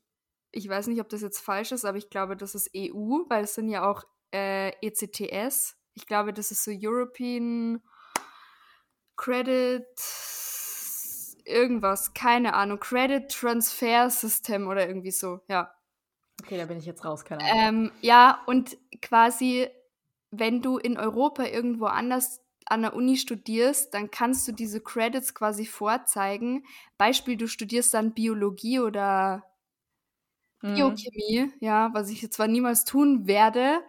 ich 0.51 0.69
weiß 0.69 0.87
nicht, 0.87 1.01
ob 1.01 1.09
das 1.09 1.21
jetzt 1.21 1.39
falsch 1.39 1.71
ist, 1.71 1.83
aber 1.85 1.97
ich 1.97 2.09
glaube, 2.09 2.37
das 2.37 2.55
ist 2.55 2.69
EU, 2.75 3.23
weil 3.27 3.43
es 3.43 3.55
sind 3.55 3.69
ja 3.69 3.89
auch 3.89 4.03
äh, 4.33 4.69
ECTS. 4.81 5.75
Ich 5.93 6.05
glaube, 6.05 6.31
das 6.31 6.51
ist 6.51 6.63
so 6.63 6.71
European 6.73 7.81
Credit 9.17 9.85
irgendwas, 11.47 12.13
keine 12.13 12.53
Ahnung, 12.53 12.79
Credit 12.79 13.29
Transfer 13.29 14.09
System 14.09 14.67
oder 14.67 14.87
irgendwie 14.87 15.11
so, 15.11 15.39
ja. 15.47 15.73
Okay, 16.43 16.57
da 16.57 16.65
bin 16.65 16.77
ich 16.77 16.85
jetzt 16.85 17.03
raus, 17.03 17.25
keine 17.25 17.43
Ahnung. 17.43 17.85
Ähm, 17.85 17.91
ja, 18.01 18.43
und 18.45 18.77
quasi, 19.01 19.67
wenn 20.31 20.61
du 20.61 20.77
in 20.77 20.97
Europa 20.97 21.45
irgendwo 21.45 21.85
anders 21.85 22.41
an 22.65 22.81
der 22.81 22.93
Uni 22.93 23.17
studierst, 23.17 23.93
dann 23.93 24.11
kannst 24.11 24.47
du 24.47 24.51
diese 24.51 24.81
Credits 24.81 25.33
quasi 25.33 25.65
vorzeigen. 25.65 26.65
Beispiel, 26.97 27.37
du 27.37 27.47
studierst 27.47 27.93
dann 27.93 28.13
Biologie 28.13 28.79
oder 28.79 29.43
mhm. 30.61 30.75
Biochemie, 30.75 31.45
mhm. 31.45 31.53
ja, 31.59 31.89
was 31.93 32.09
ich 32.09 32.21
jetzt 32.21 32.35
zwar 32.35 32.47
niemals 32.47 32.83
tun 32.85 33.25
werde, 33.25 33.81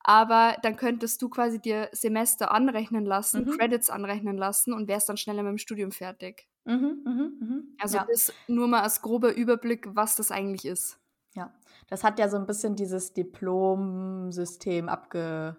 aber 0.00 0.56
dann 0.62 0.76
könntest 0.76 1.22
du 1.22 1.28
quasi 1.28 1.60
dir 1.60 1.88
Semester 1.92 2.50
anrechnen 2.50 3.04
lassen, 3.04 3.44
mhm. 3.44 3.56
Credits 3.56 3.88
anrechnen 3.88 4.36
lassen 4.36 4.72
und 4.72 4.88
wärst 4.88 5.08
dann 5.08 5.16
schneller 5.16 5.42
mit 5.42 5.50
dem 5.50 5.58
Studium 5.58 5.92
fertig. 5.92 6.46
Mhm, 6.64 7.02
mhm, 7.04 7.36
mhm. 7.40 7.76
Also 7.78 7.98
ja. 7.98 8.06
das 8.08 8.32
nur 8.48 8.68
mal 8.68 8.82
als 8.82 9.02
grober 9.02 9.34
Überblick, 9.34 9.94
was 9.94 10.16
das 10.16 10.30
eigentlich 10.30 10.64
ist. 10.64 10.98
Ja, 11.34 11.52
das 11.88 12.04
hat 12.04 12.18
ja 12.18 12.28
so 12.28 12.36
ein 12.36 12.46
bisschen 12.46 12.76
dieses 12.76 13.12
Diplom-System 13.12 14.88
abge... 14.88 15.56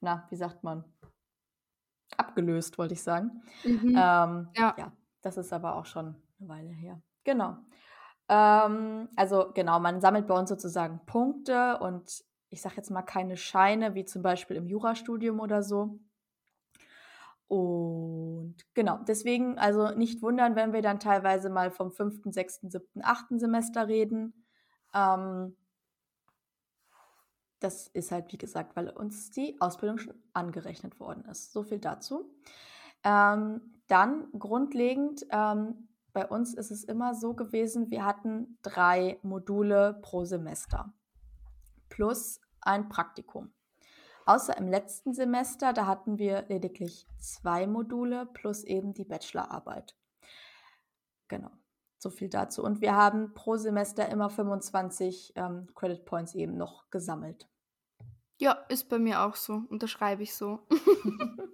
Na, 0.00 0.26
wie 0.30 0.36
sagt 0.36 0.64
man? 0.64 0.84
Abgelöst, 2.16 2.76
wollte 2.76 2.94
ich 2.94 3.02
sagen. 3.02 3.42
Mhm. 3.64 3.88
Ähm, 3.88 4.48
ja. 4.56 4.74
ja, 4.76 4.92
das 5.22 5.36
ist 5.36 5.52
aber 5.52 5.76
auch 5.76 5.86
schon 5.86 6.16
eine 6.38 6.48
Weile 6.48 6.70
her. 6.70 7.00
Genau. 7.24 7.56
Ähm, 8.28 9.08
also 9.16 9.50
genau, 9.54 9.80
man 9.80 10.00
sammelt 10.00 10.26
bei 10.26 10.38
uns 10.38 10.48
sozusagen 10.48 11.00
Punkte 11.06 11.78
und 11.78 12.24
ich 12.50 12.60
sage 12.60 12.76
jetzt 12.76 12.90
mal 12.90 13.02
keine 13.02 13.36
Scheine, 13.36 13.94
wie 13.94 14.04
zum 14.04 14.22
Beispiel 14.22 14.56
im 14.56 14.66
Jurastudium 14.66 15.40
oder 15.40 15.62
so, 15.62 15.98
und 17.48 17.58
genau, 18.74 18.98
deswegen 19.06 19.58
also 19.58 19.90
nicht 19.90 20.22
wundern, 20.22 20.56
wenn 20.56 20.72
wir 20.72 20.82
dann 20.82 21.00
teilweise 21.00 21.50
mal 21.50 21.70
vom 21.70 21.92
fünften, 21.92 22.32
sechsten, 22.32 22.70
siebten, 22.70 23.02
achten 23.02 23.38
Semester 23.38 23.88
reden. 23.88 24.44
Ähm, 24.94 25.56
das 27.60 27.88
ist 27.88 28.12
halt, 28.12 28.30
wie 28.32 28.38
gesagt, 28.38 28.76
weil 28.76 28.90
uns 28.90 29.30
die 29.30 29.58
Ausbildung 29.60 29.98
schon 29.98 30.14
angerechnet 30.34 31.00
worden 31.00 31.24
ist. 31.24 31.52
So 31.52 31.62
viel 31.62 31.78
dazu. 31.78 32.30
Ähm, 33.02 33.80
dann 33.86 34.28
grundlegend, 34.38 35.26
ähm, 35.30 35.88
bei 36.12 36.26
uns 36.26 36.54
ist 36.54 36.70
es 36.70 36.84
immer 36.84 37.14
so 37.14 37.34
gewesen, 37.34 37.90
wir 37.90 38.04
hatten 38.04 38.58
drei 38.62 39.18
Module 39.22 39.98
pro 40.02 40.24
Semester 40.24 40.92
plus 41.88 42.40
ein 42.60 42.88
Praktikum. 42.88 43.52
Außer 44.26 44.56
im 44.56 44.68
letzten 44.68 45.12
Semester, 45.12 45.72
da 45.72 45.86
hatten 45.86 46.18
wir 46.18 46.44
lediglich 46.48 47.06
zwei 47.18 47.66
Module 47.66 48.26
plus 48.26 48.64
eben 48.64 48.94
die 48.94 49.04
Bachelorarbeit. 49.04 49.94
Genau, 51.28 51.50
so 51.98 52.10
viel 52.10 52.28
dazu. 52.28 52.62
Und 52.62 52.80
wir 52.80 52.96
haben 52.96 53.34
pro 53.34 53.56
Semester 53.56 54.08
immer 54.08 54.30
25 54.30 55.34
ähm, 55.36 55.68
Credit 55.74 56.04
Points 56.04 56.34
eben 56.34 56.56
noch 56.56 56.90
gesammelt. 56.90 57.48
Ja, 58.38 58.52
ist 58.68 58.88
bei 58.88 58.98
mir 58.98 59.22
auch 59.22 59.36
so. 59.36 59.62
Unterschreibe 59.68 60.22
ich 60.22 60.34
so. 60.34 60.66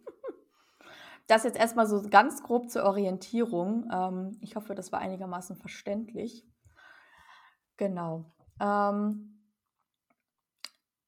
das 1.26 1.44
jetzt 1.44 1.59
erstmal 1.59 1.87
so 1.87 2.02
ganz 2.09 2.42
grob 2.42 2.70
zur 2.70 2.85
Orientierung. 2.85 3.88
Ähm, 3.92 4.38
ich 4.40 4.56
hoffe, 4.56 4.74
das 4.74 4.92
war 4.92 5.00
einigermaßen 5.00 5.56
verständlich. 5.56 6.46
Genau. 7.76 8.33
Ähm, 8.61 9.39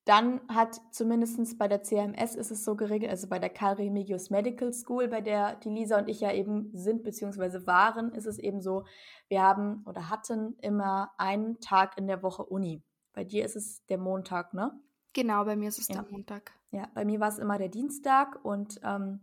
dann 0.05 0.41
hat 0.49 0.81
zumindest 0.91 1.59
bei 1.59 1.69
der 1.69 1.83
CMS 1.83 2.35
ist 2.35 2.51
es 2.51 2.65
so 2.65 2.75
geregelt, 2.75 3.11
also 3.11 3.29
bei 3.29 3.39
der 3.39 3.51
Karl 3.51 3.75
Remigius 3.75 4.31
Medical 4.31 4.73
School, 4.73 5.07
bei 5.09 5.21
der 5.21 5.57
die 5.57 5.71
Lisa 5.71 5.99
und 5.99 6.09
ich 6.09 6.21
ja 6.21 6.33
eben 6.33 6.71
sind 6.75 7.05
bzw. 7.05 7.67
waren, 7.67 8.13
ist 8.13 8.27
es 8.27 8.39
eben 8.39 8.61
so, 8.61 8.85
wir 9.29 9.43
haben 9.43 9.85
oder 9.87 10.11
hatten 10.11 10.57
immer 10.61 11.13
einen 11.19 11.61
Tag 11.61 11.97
in 11.99 12.09
der 12.09 12.23
Woche 12.23 12.45
Uni. 12.45 12.83
Bei 13.13 13.25
dir 13.25 13.45
ist 13.45 13.57
es 13.57 13.85
der 13.87 13.99
Montag, 13.99 14.55
ne? 14.55 14.73
Genau, 15.13 15.45
bei 15.45 15.57
mir 15.57 15.69
ist 15.69 15.79
es 15.79 15.89
Ja. 15.89 16.03
der 16.03 16.11
Montag. 16.11 16.53
Ja, 16.71 16.89
bei 16.95 17.05
mir 17.05 17.21
war 17.21 17.29
es 17.29 17.39
immer 17.39 17.59
der 17.59 17.69
Dienstag 17.69 18.45
und 18.45 18.81
ähm, 18.83 19.21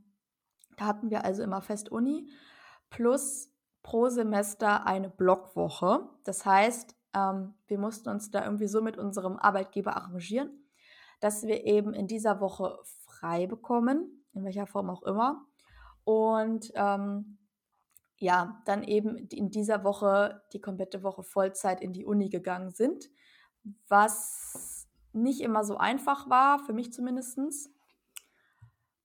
da 0.78 0.86
hatten 0.86 1.10
wir 1.10 1.26
also 1.26 1.44
immer 1.44 1.62
fest 1.62 1.90
Uni 1.92 2.30
plus 2.90 3.52
pro 3.84 4.08
Semester 4.10 4.86
eine 4.86 5.10
Blockwoche. 5.10 6.10
Das 6.24 6.46
heißt, 6.46 6.96
ähm, 7.16 7.56
wir 7.68 7.80
mussten 7.80 8.10
uns 8.10 8.30
da 8.32 8.46
irgendwie 8.46 8.68
so 8.68 8.82
mit 8.82 8.98
unserem 8.98 9.38
Arbeitgeber 9.38 9.96
arrangieren, 9.98 10.59
dass 11.20 11.44
wir 11.44 11.66
eben 11.66 11.94
in 11.94 12.08
dieser 12.08 12.40
Woche 12.40 12.80
frei 13.06 13.48
bekommen, 13.48 14.26
in 14.34 14.44
welcher 14.44 14.68
Form 14.68 14.90
auch 14.90 15.04
immer. 15.04 15.46
Und 16.04 16.72
ähm, 16.76 17.38
ja, 18.18 18.62
dann 18.66 18.84
eben 18.84 19.16
in 19.18 19.50
dieser 19.50 19.84
Woche 19.84 20.42
die 20.54 20.62
komplette 20.62 21.04
Woche 21.04 21.24
Vollzeit 21.24 21.82
in 21.82 21.94
die 21.94 22.06
Uni 22.06 22.30
gegangen 22.30 22.72
sind, 22.72 23.10
was 23.88 24.88
nicht 25.14 25.42
immer 25.42 25.64
so 25.64 25.78
einfach 25.78 26.30
war, 26.30 26.60
für 26.60 26.74
mich 26.74 26.92
zumindest. 26.94 27.40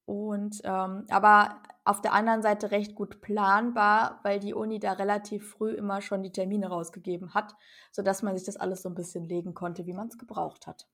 Und 0.05 0.61
ähm, 0.63 1.05
aber 1.09 1.61
auf 1.83 2.01
der 2.01 2.13
anderen 2.13 2.41
Seite 2.41 2.71
recht 2.71 2.95
gut 2.95 3.21
planbar, 3.21 4.19
weil 4.23 4.39
die 4.39 4.53
Uni 4.53 4.79
da 4.79 4.93
relativ 4.93 5.49
früh 5.49 5.71
immer 5.71 6.01
schon 6.01 6.23
die 6.23 6.31
Termine 6.31 6.67
rausgegeben 6.67 7.33
hat, 7.33 7.55
sodass 7.91 8.23
man 8.23 8.35
sich 8.35 8.45
das 8.45 8.57
alles 8.57 8.81
so 8.81 8.89
ein 8.89 8.95
bisschen 8.95 9.23
legen 9.23 9.53
konnte, 9.53 9.85
wie 9.85 9.93
man 9.93 10.07
es 10.07 10.17
gebraucht 10.17 10.67
hat. 10.67 10.87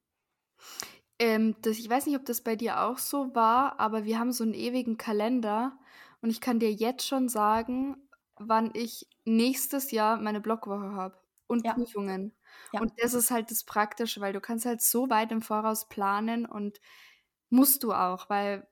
Ähm, 1.21 1.55
das, 1.61 1.77
ich 1.77 1.89
weiß 1.89 2.07
nicht, 2.07 2.15
ob 2.17 2.25
das 2.25 2.41
bei 2.41 2.55
dir 2.55 2.81
auch 2.81 2.97
so 2.97 3.35
war, 3.35 3.79
aber 3.79 4.05
wir 4.05 4.19
haben 4.19 4.31
so 4.31 4.43
einen 4.43 4.55
ewigen 4.55 4.97
Kalender 4.97 5.77
und 6.21 6.31
ich 6.31 6.41
kann 6.41 6.59
dir 6.59 6.71
jetzt 6.73 7.05
schon 7.07 7.29
sagen, 7.29 7.97
wann 8.37 8.71
ich 8.73 9.07
nächstes 9.25 9.91
Jahr 9.91 10.17
meine 10.17 10.41
Blockwoche 10.41 10.93
habe 10.93 11.19
und 11.47 11.65
Ja. 11.65 11.73
Prüfungen. 11.75 12.35
Ja. 12.71 12.81
Und 12.81 12.93
das 12.97 13.13
ist 13.13 13.29
halt 13.31 13.51
das 13.51 13.63
Praktische, 13.65 14.19
weil 14.21 14.33
du 14.33 14.41
kannst 14.41 14.65
halt 14.65 14.81
so 14.81 15.09
weit 15.11 15.31
im 15.31 15.43
Voraus 15.43 15.87
planen 15.89 16.45
und 16.47 16.79
musst 17.51 17.83
du 17.83 17.93
auch, 17.93 18.29
weil 18.29 18.67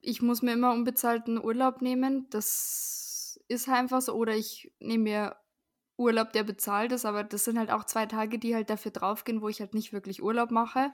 ich 0.00 0.22
muss 0.22 0.42
mir 0.42 0.52
immer 0.54 0.72
unbezahlten 0.72 1.42
Urlaub 1.42 1.82
nehmen. 1.82 2.28
Das 2.30 3.40
ist 3.48 3.68
halt 3.68 3.80
einfach 3.80 4.02
so. 4.02 4.14
Oder 4.14 4.34
ich 4.36 4.72
nehme 4.80 5.04
mir 5.04 5.36
Urlaub, 5.98 6.32
der 6.32 6.44
bezahlt 6.44 6.92
ist, 6.92 7.06
aber 7.06 7.24
das 7.24 7.44
sind 7.44 7.58
halt 7.58 7.70
auch 7.72 7.84
zwei 7.84 8.06
Tage, 8.06 8.38
die 8.38 8.54
halt 8.56 8.70
dafür 8.70 8.92
draufgehen, 8.92 9.42
wo 9.42 9.48
ich 9.50 9.60
halt 9.60 9.74
nicht 9.74 9.92
wirklich 9.94 10.22
Urlaub 10.22 10.50
mache. 10.52 10.92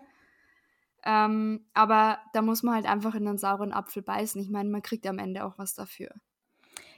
Ähm, 1.09 1.64
aber 1.73 2.18
da 2.35 2.42
muss 2.42 2.62
man 2.62 2.75
halt 2.75 2.87
einfach 2.87 3.14
in 3.14 3.27
einen 3.27 3.38
sauren 3.38 3.73
Apfel 3.73 4.03
beißen. 4.03 4.42
Ich 4.42 4.51
meine, 4.51 4.68
man 4.68 4.83
kriegt 4.83 5.07
am 5.07 5.18
Ende 5.18 5.42
auch 5.42 5.57
was 5.57 5.73
dafür. 5.73 6.11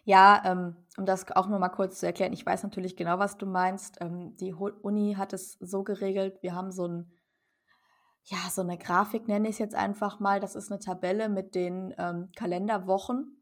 Ja, 0.04 0.42
ähm, 0.44 0.74
um 0.96 1.06
das 1.06 1.30
auch 1.30 1.46
nur 1.46 1.60
mal 1.60 1.68
kurz 1.68 2.00
zu 2.00 2.06
erklären, 2.06 2.32
ich 2.32 2.44
weiß 2.44 2.64
natürlich 2.64 2.96
genau, 2.96 3.20
was 3.20 3.38
du 3.38 3.46
meinst. 3.46 3.98
Ähm, 4.00 4.36
die 4.36 4.52
Uni 4.52 5.14
hat 5.16 5.32
es 5.32 5.58
so 5.60 5.84
geregelt, 5.84 6.42
wir 6.42 6.56
haben 6.56 6.72
so 6.72 6.88
ein, 6.88 7.12
ja, 8.24 8.38
so 8.50 8.62
eine 8.62 8.78
Grafik 8.78 9.28
nenne 9.28 9.46
ich 9.46 9.54
es 9.54 9.58
jetzt 9.60 9.76
einfach 9.76 10.18
mal. 10.18 10.40
Das 10.40 10.56
ist 10.56 10.72
eine 10.72 10.80
Tabelle 10.80 11.28
mit 11.28 11.54
den 11.54 11.94
ähm, 11.96 12.30
Kalenderwochen. 12.34 13.40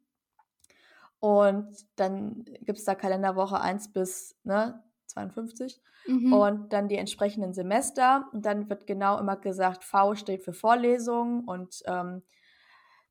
Und 1.19 1.87
dann 1.97 2.45
gibt 2.45 2.79
es 2.79 2.85
da 2.85 2.95
Kalenderwoche 2.95 3.59
1 3.59 3.95
bis 3.95 4.37
ne, 4.45 4.85
52 5.09 5.81
Mhm. 6.07 6.33
und 6.33 6.73
dann 6.73 6.89
die 6.89 6.97
entsprechenden 6.97 7.55
Semester. 7.55 8.29
Und 8.33 8.47
dann 8.47 8.69
wird 8.71 8.87
genau 8.87 9.19
immer 9.19 9.37
gesagt, 9.37 9.85
V 9.85 10.15
steht 10.15 10.43
für 10.45 10.53
Vorlesung 10.53 11.45
und 11.45 11.83
ähm, 11.87 12.23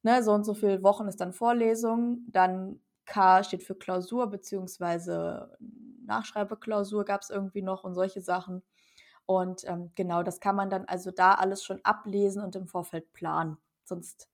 ne, 0.04 0.24
so 0.24 0.32
und 0.34 0.44
so 0.46 0.54
viele 0.54 0.84
Wochen 0.84 1.08
ist 1.08 1.22
dann 1.22 1.34
Vorlesung. 1.34 2.26
Dann 2.30 2.82
K 3.06 3.44
steht 3.44 3.64
für 3.64 3.76
Klausur 3.76 4.28
beziehungsweise 4.28 5.58
Nachschreibeklausur 6.06 7.06
gab 7.06 7.22
es 7.22 7.30
irgendwie 7.30 7.62
noch 7.62 7.84
und 7.84 7.94
solche 7.96 8.22
Sachen. 8.22 8.64
Und 9.26 9.64
ähm, 9.66 9.92
genau, 9.96 10.24
das 10.24 10.40
kann 10.40 10.56
man 10.56 10.70
dann 10.70 10.86
also 10.86 11.12
da 11.12 11.34
alles 11.36 11.64
schon 11.64 11.82
ablesen 11.84 12.44
und 12.44 12.56
im 12.56 12.68
Vorfeld 12.68 13.14
planen. 13.14 13.58
Sonst 13.84 14.30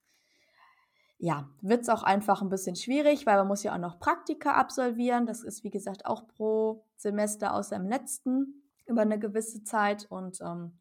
ja, 1.23 1.47
wird 1.61 1.83
es 1.83 1.89
auch 1.89 2.03
einfach 2.03 2.41
ein 2.41 2.49
bisschen 2.49 2.75
schwierig, 2.75 3.25
weil 3.25 3.37
man 3.37 3.47
muss 3.47 3.63
ja 3.63 3.73
auch 3.73 3.77
noch 3.79 3.97
Praktika 3.97 4.55
absolvieren. 4.55 5.25
Das 5.25 5.41
ist, 5.41 5.63
wie 5.63 5.69
gesagt, 5.69 6.05
auch 6.05 6.27
pro 6.27 6.83
Semester 6.97 7.53
außer 7.53 7.77
im 7.77 7.87
letzten 7.87 8.61
über 8.87 9.03
eine 9.03 9.17
gewisse 9.17 9.63
Zeit. 9.63 10.05
Und 10.09 10.41
ähm, 10.41 10.73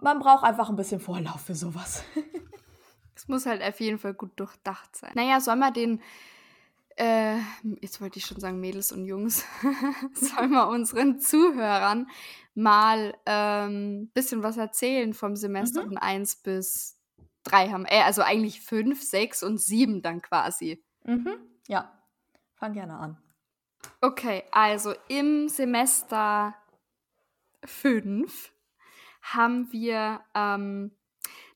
man 0.00 0.18
braucht 0.18 0.42
einfach 0.42 0.68
ein 0.68 0.74
bisschen 0.74 0.98
Vorlauf 0.98 1.42
für 1.42 1.54
sowas. 1.54 2.02
Es 3.16 3.28
muss 3.28 3.46
halt 3.46 3.62
auf 3.62 3.78
jeden 3.78 4.00
Fall 4.00 4.12
gut 4.12 4.32
durchdacht 4.40 4.96
sein. 4.96 5.12
Naja, 5.14 5.40
soll 5.40 5.54
man 5.54 5.72
den, 5.72 6.02
äh, 6.96 7.36
jetzt 7.80 8.00
wollte 8.00 8.18
ich 8.18 8.26
schon 8.26 8.40
sagen 8.40 8.58
Mädels 8.58 8.90
und 8.90 9.04
Jungs, 9.04 9.44
soll 10.14 10.48
man 10.48 10.68
unseren 10.70 11.20
Zuhörern 11.20 12.08
mal 12.56 13.14
ein 13.24 13.70
ähm, 13.70 14.10
bisschen 14.14 14.42
was 14.42 14.56
erzählen 14.56 15.14
vom 15.14 15.36
Semester 15.36 15.82
Mhm. 15.84 15.88
von 15.90 15.98
1 15.98 16.36
bis 16.42 16.98
3 17.44 17.70
haben. 17.70 17.86
Äh, 17.86 18.02
also 18.02 18.22
eigentlich 18.22 18.60
5, 18.60 19.02
6 19.02 19.42
und 19.42 19.60
7 19.60 20.02
dann 20.02 20.22
quasi. 20.22 20.82
Mhm. 21.04 21.36
Ja, 21.68 21.92
fang 22.54 22.72
gerne 22.72 22.96
an. 22.96 23.18
Okay, 24.00 24.44
also 24.50 24.94
im 25.08 25.48
Semester 25.48 26.54
5 27.64 28.52
haben 29.22 29.72
wir 29.72 30.20
ähm, 30.34 30.96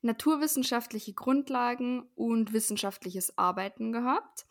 naturwissenschaftliche 0.03 1.13
Grundlagen 1.13 2.09
und 2.15 2.53
wissenschaftliches 2.53 3.37
Arbeiten 3.37 3.93
gehabt. 3.93 4.47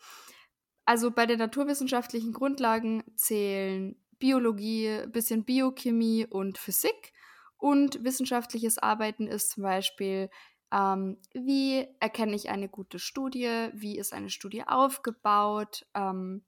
Also 0.84 1.10
bei 1.10 1.26
den 1.26 1.38
naturwissenschaftlichen 1.38 2.32
Grundlagen 2.32 3.04
zählen 3.16 3.96
Biologie, 4.18 5.06
bisschen 5.08 5.44
Biochemie 5.44 6.26
und 6.26 6.58
Physik. 6.58 7.12
Und 7.56 8.04
wissenschaftliches 8.04 8.78
Arbeiten 8.78 9.26
ist 9.26 9.50
zum 9.50 9.64
Beispiel, 9.64 10.30
ähm, 10.72 11.18
wie 11.32 11.86
erkenne 12.00 12.34
ich 12.34 12.50
eine 12.50 12.68
gute 12.68 12.98
Studie, 12.98 13.68
wie 13.72 13.98
ist 13.98 14.12
eine 14.12 14.30
Studie 14.30 14.64
aufgebaut, 14.66 15.86
ähm, 15.94 16.44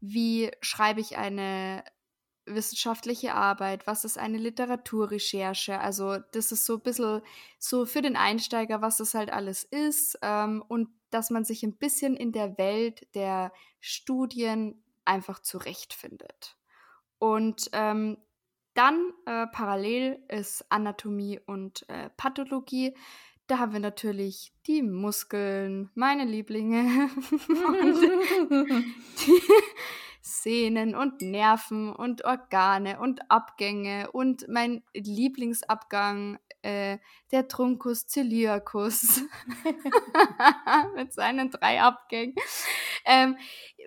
wie 0.00 0.50
schreibe 0.60 1.00
ich 1.00 1.18
eine 1.18 1.84
wissenschaftliche 2.46 3.34
Arbeit, 3.34 3.86
was 3.86 4.04
ist 4.04 4.18
eine 4.18 4.38
Literaturrecherche. 4.38 5.78
Also 5.78 6.18
das 6.32 6.52
ist 6.52 6.66
so 6.66 6.74
ein 6.74 6.80
bisschen 6.80 7.22
so 7.58 7.86
für 7.86 8.02
den 8.02 8.16
Einsteiger, 8.16 8.80
was 8.80 8.96
das 8.96 9.14
halt 9.14 9.30
alles 9.30 9.64
ist 9.64 10.18
ähm, 10.22 10.64
und 10.66 10.88
dass 11.10 11.30
man 11.30 11.44
sich 11.44 11.62
ein 11.62 11.76
bisschen 11.76 12.16
in 12.16 12.32
der 12.32 12.56
Welt 12.58 13.06
der 13.14 13.52
Studien 13.80 14.82
einfach 15.04 15.40
zurechtfindet. 15.40 16.56
Und 17.18 17.68
ähm, 17.72 18.16
dann 18.80 19.12
äh, 19.26 19.46
parallel 19.48 20.24
ist 20.28 20.64
Anatomie 20.70 21.38
und 21.44 21.86
äh, 21.90 22.08
Pathologie. 22.16 22.94
Da 23.46 23.58
haben 23.58 23.74
wir 23.74 23.80
natürlich 23.80 24.54
die 24.66 24.80
Muskeln, 24.80 25.90
meine 25.94 26.24
Lieblinge, 26.24 27.10
die 28.48 29.42
Sehnen 30.22 30.94
und 30.94 31.20
Nerven 31.20 31.92
und 31.92 32.24
Organe 32.24 32.98
und 33.00 33.30
Abgänge 33.30 34.10
und 34.12 34.48
mein 34.48 34.82
Lieblingsabgang, 34.94 36.38
äh, 36.62 36.96
der 37.32 37.48
Truncus 37.48 38.06
celiacus 38.06 39.20
mit 40.96 41.12
seinen 41.12 41.50
drei 41.50 41.82
Abgängen. 41.82 42.34
Ähm, 43.04 43.36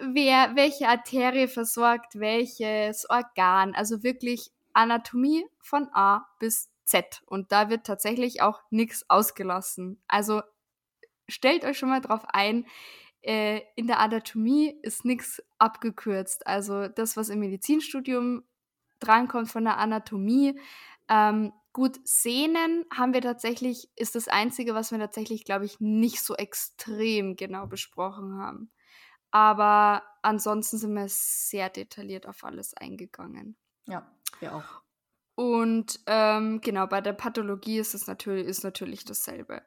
wer, 0.01 0.55
welche 0.55 0.87
Arterie 0.87 1.47
versorgt 1.47 2.19
welches 2.19 3.09
Organ? 3.09 3.73
Also 3.73 4.03
wirklich 4.03 4.51
Anatomie 4.73 5.45
von 5.59 5.89
A 5.93 6.27
bis 6.39 6.69
Z. 6.83 7.21
Und 7.25 7.51
da 7.51 7.69
wird 7.69 7.85
tatsächlich 7.85 8.41
auch 8.41 8.61
nichts 8.69 9.09
ausgelassen. 9.09 10.01
Also 10.07 10.41
stellt 11.27 11.63
euch 11.63 11.77
schon 11.77 11.89
mal 11.89 12.01
drauf 12.01 12.25
ein, 12.27 12.65
äh, 13.21 13.61
in 13.75 13.87
der 13.87 13.99
Anatomie 13.99 14.77
ist 14.81 15.05
nichts 15.05 15.41
abgekürzt. 15.57 16.45
Also 16.45 16.87
das, 16.87 17.15
was 17.15 17.29
im 17.29 17.39
Medizinstudium 17.39 18.43
drankommt 18.99 19.49
von 19.49 19.63
der 19.63 19.77
Anatomie. 19.77 20.59
Ähm, 21.09 21.53
gut, 21.71 21.99
Sehnen 22.03 22.85
haben 22.93 23.13
wir 23.13 23.21
tatsächlich, 23.21 23.89
ist 23.95 24.15
das 24.15 24.27
Einzige, 24.27 24.75
was 24.75 24.91
wir 24.91 24.99
tatsächlich, 24.99 25.45
glaube 25.45 25.65
ich, 25.65 25.79
nicht 25.79 26.21
so 26.21 26.35
extrem 26.35 27.35
genau 27.35 27.67
besprochen 27.67 28.37
haben. 28.37 28.71
Aber 29.31 30.03
ansonsten 30.21 30.77
sind 30.77 30.93
wir 30.93 31.07
sehr 31.07 31.69
detailliert 31.69 32.27
auf 32.27 32.43
alles 32.43 32.73
eingegangen. 32.75 33.57
Ja, 33.87 34.07
wir 34.41 34.55
auch. 34.55 34.81
Und 35.35 35.99
ähm, 36.05 36.61
genau, 36.61 36.87
bei 36.87 37.01
der 37.01 37.13
Pathologie 37.13 37.79
ist 37.79 37.95
es 37.95 38.07
natürlich, 38.07 38.45
ist 38.45 38.63
natürlich 38.63 39.03
dasselbe. 39.03 39.63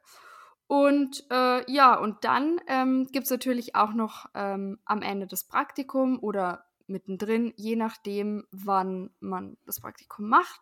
Und 0.67 1.25
äh, 1.31 1.69
ja, 1.71 1.95
und 1.95 2.23
dann 2.23 2.59
ähm, 2.67 3.07
gibt 3.11 3.25
es 3.25 3.31
natürlich 3.31 3.75
auch 3.75 3.93
noch 3.93 4.27
ähm, 4.33 4.79
am 4.85 5.01
Ende 5.01 5.27
das 5.27 5.45
Praktikum 5.45 6.19
oder 6.19 6.65
mittendrin, 6.87 7.53
je 7.57 7.75
nachdem, 7.75 8.45
wann 8.51 9.11
man 9.19 9.57
das 9.65 9.79
Praktikum 9.79 10.27
macht 10.27 10.61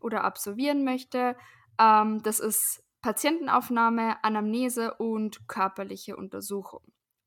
oder 0.00 0.24
absolvieren 0.24 0.84
möchte. 0.84 1.36
Ähm, 1.78 2.22
das 2.22 2.40
ist 2.40 2.82
Patientenaufnahme, 3.00 4.22
Anamnese 4.24 4.94
und 4.94 5.46
körperliche 5.46 6.16
Untersuchung. 6.16 6.82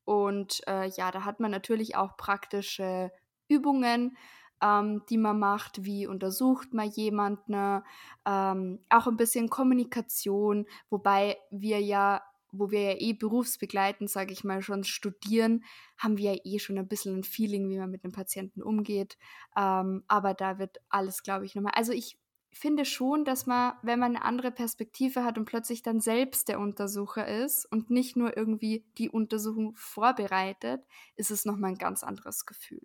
Und 0.05 0.61
äh, 0.67 0.87
ja, 0.89 1.11
da 1.11 1.23
hat 1.23 1.39
man 1.39 1.51
natürlich 1.51 1.95
auch 1.95 2.17
praktische 2.17 3.11
Übungen, 3.47 4.17
ähm, 4.61 5.03
die 5.09 5.17
man 5.17 5.39
macht, 5.39 5.83
wie 5.83 6.07
untersucht 6.07 6.73
man 6.73 6.89
jemanden, 6.89 7.83
ähm, 8.25 8.79
auch 8.89 9.07
ein 9.07 9.17
bisschen 9.17 9.49
Kommunikation, 9.49 10.65
wobei 10.89 11.37
wir 11.51 11.81
ja 11.81 12.21
wo 12.51 12.71
wir 12.71 12.81
ja 12.81 12.97
eh 12.97 13.13
berufsbegleitend, 13.13 14.09
sage 14.09 14.31
ich 14.31 14.43
mal, 14.43 14.61
schon 14.61 14.83
studieren, 14.83 15.63
haben 15.97 16.17
wir 16.17 16.33
ja 16.33 16.41
eh 16.43 16.59
schon 16.59 16.77
ein 16.77 16.87
bisschen 16.87 17.17
ein 17.17 17.23
Feeling, 17.23 17.69
wie 17.69 17.77
man 17.77 17.91
mit 17.91 18.03
dem 18.03 18.11
Patienten 18.11 18.61
umgeht. 18.61 19.17
Ähm, 19.55 20.03
aber 20.07 20.33
da 20.33 20.57
wird 20.59 20.77
alles, 20.89 21.23
glaube 21.23 21.45
ich, 21.45 21.55
nochmal. 21.55 21.73
Also 21.75 21.91
ich 21.91 22.17
finde 22.51 22.85
schon, 22.85 23.25
dass 23.25 23.45
man, 23.45 23.73
wenn 23.83 23.99
man 23.99 24.15
eine 24.15 24.25
andere 24.25 24.51
Perspektive 24.51 25.23
hat 25.23 25.37
und 25.37 25.45
plötzlich 25.45 25.83
dann 25.83 25.99
selbst 26.01 26.47
der 26.47 26.59
Untersucher 26.59 27.27
ist 27.27 27.65
und 27.65 27.89
nicht 27.89 28.15
nur 28.15 28.35
irgendwie 28.35 28.85
die 28.97 29.09
Untersuchung 29.09 29.75
vorbereitet, 29.75 30.81
ist 31.15 31.31
es 31.31 31.45
nochmal 31.45 31.71
ein 31.71 31.77
ganz 31.77 32.03
anderes 32.03 32.45
Gefühl. 32.45 32.81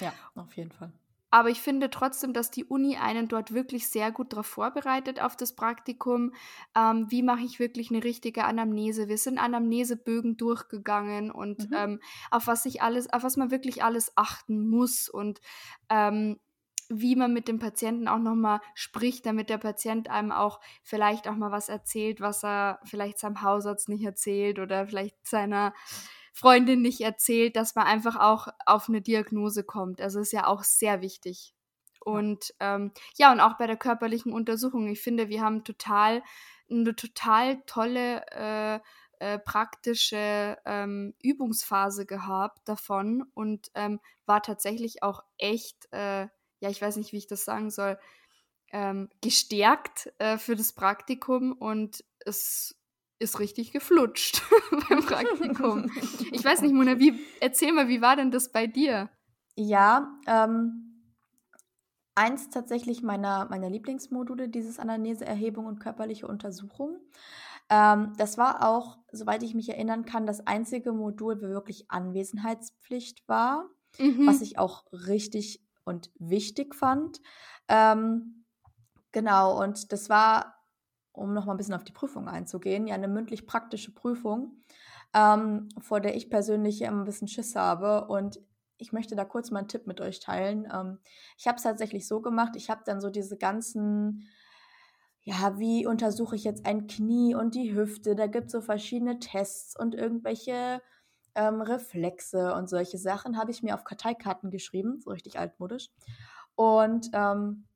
Ja, 0.00 0.12
auf 0.34 0.56
jeden 0.56 0.72
Fall. 0.72 0.92
Aber 1.30 1.50
ich 1.50 1.60
finde 1.60 1.90
trotzdem, 1.90 2.32
dass 2.32 2.50
die 2.50 2.64
Uni 2.64 2.96
einen 2.96 3.28
dort 3.28 3.52
wirklich 3.52 3.88
sehr 3.88 4.12
gut 4.12 4.32
darauf 4.32 4.46
vorbereitet 4.46 5.20
auf 5.20 5.36
das 5.36 5.54
Praktikum. 5.54 6.32
Ähm, 6.76 7.06
wie 7.10 7.22
mache 7.22 7.44
ich 7.44 7.58
wirklich 7.58 7.90
eine 7.90 8.04
richtige 8.04 8.44
Anamnese? 8.44 9.08
Wir 9.08 9.18
sind 9.18 9.38
Anamnesebögen 9.38 10.36
durchgegangen 10.36 11.30
und 11.30 11.70
mhm. 11.70 11.76
ähm, 11.76 12.00
auf 12.30 12.46
was 12.46 12.64
ich 12.64 12.80
alles, 12.80 13.12
auf 13.12 13.24
was 13.24 13.36
man 13.36 13.50
wirklich 13.50 13.82
alles 13.82 14.12
achten 14.16 14.68
muss 14.68 15.08
und 15.08 15.40
ähm, 15.90 16.38
wie 16.88 17.16
man 17.16 17.32
mit 17.32 17.48
dem 17.48 17.58
Patienten 17.58 18.08
auch 18.08 18.18
nochmal 18.18 18.60
spricht, 18.74 19.26
damit 19.26 19.50
der 19.50 19.58
Patient 19.58 20.08
einem 20.08 20.32
auch 20.32 20.60
vielleicht 20.82 21.28
auch 21.28 21.34
mal 21.34 21.50
was 21.50 21.68
erzählt, 21.68 22.20
was 22.20 22.44
er 22.44 22.78
vielleicht 22.84 23.18
seinem 23.18 23.42
Hausarzt 23.42 23.88
nicht 23.88 24.04
erzählt 24.04 24.58
oder 24.58 24.86
vielleicht 24.86 25.26
seiner 25.26 25.74
Freundin 26.36 26.82
nicht 26.82 27.00
erzählt, 27.00 27.56
dass 27.56 27.74
man 27.74 27.86
einfach 27.86 28.16
auch 28.16 28.48
auf 28.66 28.90
eine 28.90 29.00
Diagnose 29.00 29.64
kommt. 29.64 30.02
Also 30.02 30.20
ist 30.20 30.32
ja 30.32 30.46
auch 30.46 30.64
sehr 30.64 31.00
wichtig. 31.00 31.54
Und 32.00 32.54
ähm, 32.60 32.92
ja, 33.16 33.32
und 33.32 33.40
auch 33.40 33.56
bei 33.56 33.66
der 33.66 33.78
körperlichen 33.78 34.34
Untersuchung. 34.34 34.86
Ich 34.88 35.00
finde, 35.00 35.30
wir 35.30 35.40
haben 35.40 35.64
total 35.64 36.22
eine 36.70 36.94
total 36.94 37.62
tolle 37.64 38.26
äh, 38.32 38.80
äh, 39.18 39.38
praktische 39.38 40.58
ähm, 40.66 41.14
Übungsphase 41.22 42.04
gehabt 42.04 42.68
davon 42.68 43.24
und 43.32 43.70
ähm, 43.74 43.98
war 44.26 44.42
tatsächlich 44.42 45.02
auch 45.02 45.24
echt, 45.38 45.88
äh, 45.92 46.28
ja, 46.60 46.68
ich 46.68 46.82
weiß 46.82 46.96
nicht, 46.96 47.12
wie 47.12 47.18
ich 47.18 47.26
das 47.26 47.46
sagen 47.46 47.70
soll, 47.70 47.98
ähm, 48.72 49.08
gestärkt 49.22 50.12
äh, 50.18 50.36
für 50.36 50.54
das 50.54 50.74
Praktikum 50.74 51.52
und 51.52 52.04
es 52.26 52.78
ist 53.18 53.38
richtig 53.38 53.72
geflutscht 53.72 54.42
beim 54.88 55.04
Praktikum. 55.04 55.90
Ich 56.32 56.44
weiß 56.44 56.62
nicht, 56.62 56.74
Mona, 56.74 56.98
wie, 56.98 57.18
erzähl 57.40 57.72
mal, 57.72 57.88
wie 57.88 58.00
war 58.00 58.16
denn 58.16 58.30
das 58.30 58.52
bei 58.52 58.66
dir? 58.66 59.08
Ja, 59.54 60.18
ähm, 60.26 60.86
eins 62.14 62.50
tatsächlich 62.50 63.02
meiner, 63.02 63.46
meiner 63.48 63.70
Lieblingsmodule, 63.70 64.48
dieses 64.48 64.78
Anamneseerhebung 64.78 65.66
und 65.66 65.78
körperliche 65.78 66.26
Untersuchung. 66.26 66.98
Ähm, 67.68 68.12
das 68.16 68.38
war 68.38 68.66
auch, 68.68 68.98
soweit 69.12 69.42
ich 69.42 69.54
mich 69.54 69.68
erinnern 69.68 70.04
kann, 70.04 70.26
das 70.26 70.46
einzige 70.46 70.92
Modul, 70.92 71.40
wo 71.40 71.48
wirklich 71.48 71.90
Anwesenheitspflicht 71.90 73.26
war, 73.28 73.68
mhm. 73.98 74.26
was 74.26 74.40
ich 74.40 74.58
auch 74.58 74.84
richtig 74.92 75.64
und 75.84 76.10
wichtig 76.18 76.74
fand. 76.74 77.20
Ähm, 77.68 78.44
genau, 79.12 79.62
und 79.62 79.92
das 79.92 80.08
war 80.08 80.55
um 81.16 81.32
noch 81.32 81.46
mal 81.46 81.54
ein 81.54 81.56
bisschen 81.56 81.74
auf 81.74 81.84
die 81.84 81.92
Prüfung 81.92 82.28
einzugehen, 82.28 82.86
ja 82.86 82.94
eine 82.94 83.08
mündlich-praktische 83.08 83.92
Prüfung, 83.92 84.60
ähm, 85.14 85.68
vor 85.80 86.00
der 86.00 86.16
ich 86.16 86.30
persönlich 86.30 86.82
immer 86.82 87.02
ein 87.02 87.04
bisschen 87.04 87.28
Schiss 87.28 87.56
habe. 87.56 88.06
Und 88.06 88.40
ich 88.78 88.92
möchte 88.92 89.16
da 89.16 89.24
kurz 89.24 89.50
mal 89.50 89.60
einen 89.60 89.68
Tipp 89.68 89.86
mit 89.86 90.00
euch 90.00 90.20
teilen. 90.20 90.68
Ähm, 90.72 90.98
ich 91.38 91.46
habe 91.46 91.56
es 91.56 91.62
tatsächlich 91.62 92.06
so 92.06 92.20
gemacht, 92.20 92.52
ich 92.56 92.70
habe 92.70 92.82
dann 92.84 93.00
so 93.00 93.10
diese 93.10 93.36
ganzen, 93.36 94.28
ja, 95.22 95.58
wie 95.58 95.86
untersuche 95.86 96.36
ich 96.36 96.44
jetzt 96.44 96.66
ein 96.66 96.86
Knie 96.86 97.34
und 97.34 97.54
die 97.54 97.74
Hüfte? 97.74 98.14
Da 98.14 98.26
gibt 98.26 98.46
es 98.46 98.52
so 98.52 98.60
verschiedene 98.60 99.18
Tests 99.18 99.78
und 99.78 99.94
irgendwelche 99.94 100.80
ähm, 101.34 101.60
Reflexe 101.60 102.54
und 102.54 102.68
solche 102.68 102.98
Sachen 102.98 103.38
habe 103.38 103.50
ich 103.50 103.62
mir 103.62 103.74
auf 103.74 103.84
Karteikarten 103.84 104.50
geschrieben, 104.50 105.00
so 105.00 105.10
richtig 105.10 105.38
altmodisch. 105.38 105.90
Und 106.54 107.10
ähm, 107.12 107.66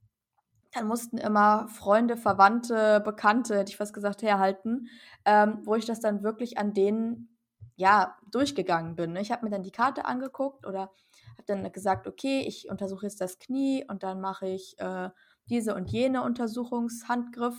dann 0.72 0.87
mussten 0.87 1.18
immer 1.18 1.68
Freunde, 1.68 2.16
Verwandte, 2.16 3.00
Bekannte, 3.00 3.59
hätte 3.59 3.70
ich 3.70 3.76
fast 3.76 3.92
gesagt, 3.92 4.22
herhalten, 4.22 4.88
ähm, 5.24 5.61
wo 5.64 5.74
ich 5.74 5.85
das 5.85 6.00
dann 6.00 6.22
wirklich 6.22 6.59
an 6.59 6.74
denen 6.74 7.37
ja 7.76 8.16
durchgegangen 8.30 8.94
bin. 8.94 9.12
Ne? 9.12 9.20
Ich 9.20 9.33
habe 9.33 9.44
mir 9.44 9.50
dann 9.50 9.62
die 9.62 9.72
Karte 9.72 10.04
angeguckt 10.04 10.66
oder 10.66 10.92
habe 11.33 11.46
dann 11.46 11.72
gesagt, 11.72 12.06
okay, 12.06 12.44
ich 12.46 12.68
untersuche 12.70 13.06
jetzt 13.06 13.20
das 13.20 13.38
Knie 13.38 13.85
und 13.88 14.02
dann 14.02 14.20
mache 14.20 14.48
ich 14.48 14.78
äh, 14.78 15.11
diese 15.48 15.74
und 15.74 15.90
jene 15.90 16.22
Untersuchungshandgriff 16.22 17.56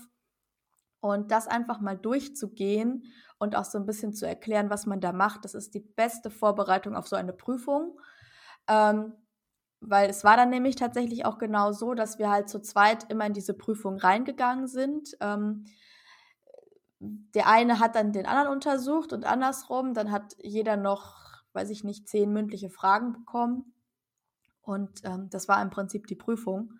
und 1.01 1.31
das 1.31 1.47
einfach 1.47 1.81
mal 1.81 1.97
durchzugehen 1.97 3.05
und 3.39 3.55
auch 3.55 3.65
so 3.65 3.77
ein 3.79 3.85
bisschen 3.85 4.13
zu 4.13 4.27
erklären, 4.27 4.69
was 4.69 4.85
man 4.85 5.01
da 5.01 5.11
macht, 5.11 5.43
das 5.43 5.55
ist 5.55 5.73
die 5.73 5.79
beste 5.79 6.29
Vorbereitung 6.29 6.95
auf 6.95 7.07
so 7.07 7.15
eine 7.15 7.33
Prüfung. 7.33 7.99
Ähm, 8.67 9.13
weil 9.81 10.09
es 10.09 10.23
war 10.23 10.37
dann 10.37 10.51
nämlich 10.51 10.75
tatsächlich 10.75 11.25
auch 11.25 11.39
genau 11.39 11.71
so, 11.71 11.95
dass 11.95 12.19
wir 12.19 12.29
halt 12.29 12.49
zu 12.49 12.61
zweit 12.61 13.11
immer 13.11 13.25
in 13.25 13.33
diese 13.33 13.55
Prüfung 13.55 13.97
reingegangen 13.97 14.67
sind. 14.67 15.17
Ähm, 15.19 15.65
der 16.99 17.47
eine 17.47 17.79
hat 17.79 17.95
dann 17.95 18.13
den 18.13 18.27
anderen 18.27 18.49
untersucht 18.49 19.11
und 19.11 19.25
andersrum, 19.25 19.95
dann 19.95 20.11
hat 20.11 20.35
jeder 20.39 20.77
noch, 20.77 21.43
weiß 21.53 21.71
ich 21.71 21.83
nicht, 21.83 22.07
zehn 22.07 22.31
mündliche 22.31 22.69
Fragen 22.69 23.11
bekommen. 23.11 23.73
Und 24.61 25.01
ähm, 25.03 25.29
das 25.31 25.47
war 25.47 25.59
im 25.61 25.71
Prinzip 25.71 26.05
die 26.05 26.15
Prüfung. 26.15 26.79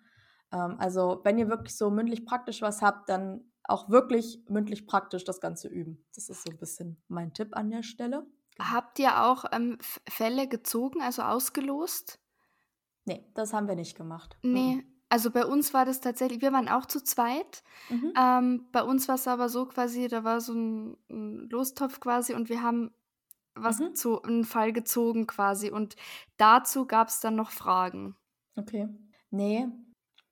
Ähm, 0.52 0.76
also 0.78 1.20
wenn 1.24 1.38
ihr 1.38 1.48
wirklich 1.48 1.76
so 1.76 1.90
mündlich 1.90 2.24
praktisch 2.24 2.62
was 2.62 2.82
habt, 2.82 3.08
dann 3.08 3.42
auch 3.64 3.88
wirklich 3.88 4.44
mündlich 4.48 4.86
praktisch 4.86 5.24
das 5.24 5.40
Ganze 5.40 5.66
üben. 5.66 6.04
Das 6.14 6.28
ist 6.28 6.44
so 6.44 6.52
ein 6.52 6.58
bisschen 6.58 7.02
mein 7.08 7.34
Tipp 7.34 7.56
an 7.56 7.70
der 7.70 7.82
Stelle. 7.82 8.24
Habt 8.60 9.00
ihr 9.00 9.24
auch 9.24 9.44
ähm, 9.50 9.78
Fälle 10.08 10.46
gezogen, 10.46 11.02
also 11.02 11.22
ausgelost? 11.22 12.21
Nee, 13.04 13.24
das 13.34 13.52
haben 13.52 13.68
wir 13.68 13.74
nicht 13.74 13.96
gemacht. 13.96 14.36
Nee, 14.42 14.76
mhm. 14.76 14.84
also 15.08 15.30
bei 15.30 15.44
uns 15.44 15.74
war 15.74 15.84
das 15.84 16.00
tatsächlich, 16.00 16.40
wir 16.40 16.52
waren 16.52 16.68
auch 16.68 16.86
zu 16.86 17.02
zweit. 17.02 17.62
Mhm. 17.90 18.12
Ähm, 18.16 18.68
bei 18.72 18.82
uns 18.82 19.08
war 19.08 19.16
es 19.16 19.26
aber 19.26 19.48
so 19.48 19.66
quasi, 19.66 20.08
da 20.08 20.24
war 20.24 20.40
so 20.40 20.54
ein, 20.54 20.96
ein 21.10 21.48
Lostopf 21.50 22.00
quasi 22.00 22.34
und 22.34 22.48
wir 22.48 22.62
haben 22.62 22.92
was 23.54 23.80
mhm. 23.80 23.94
zu, 23.94 24.22
einen 24.22 24.44
Fall 24.44 24.72
gezogen 24.72 25.26
quasi 25.26 25.70
und 25.70 25.96
dazu 26.36 26.86
gab 26.86 27.08
es 27.08 27.20
dann 27.20 27.36
noch 27.36 27.50
Fragen. 27.50 28.16
Okay. 28.56 28.88
Nee, 29.30 29.68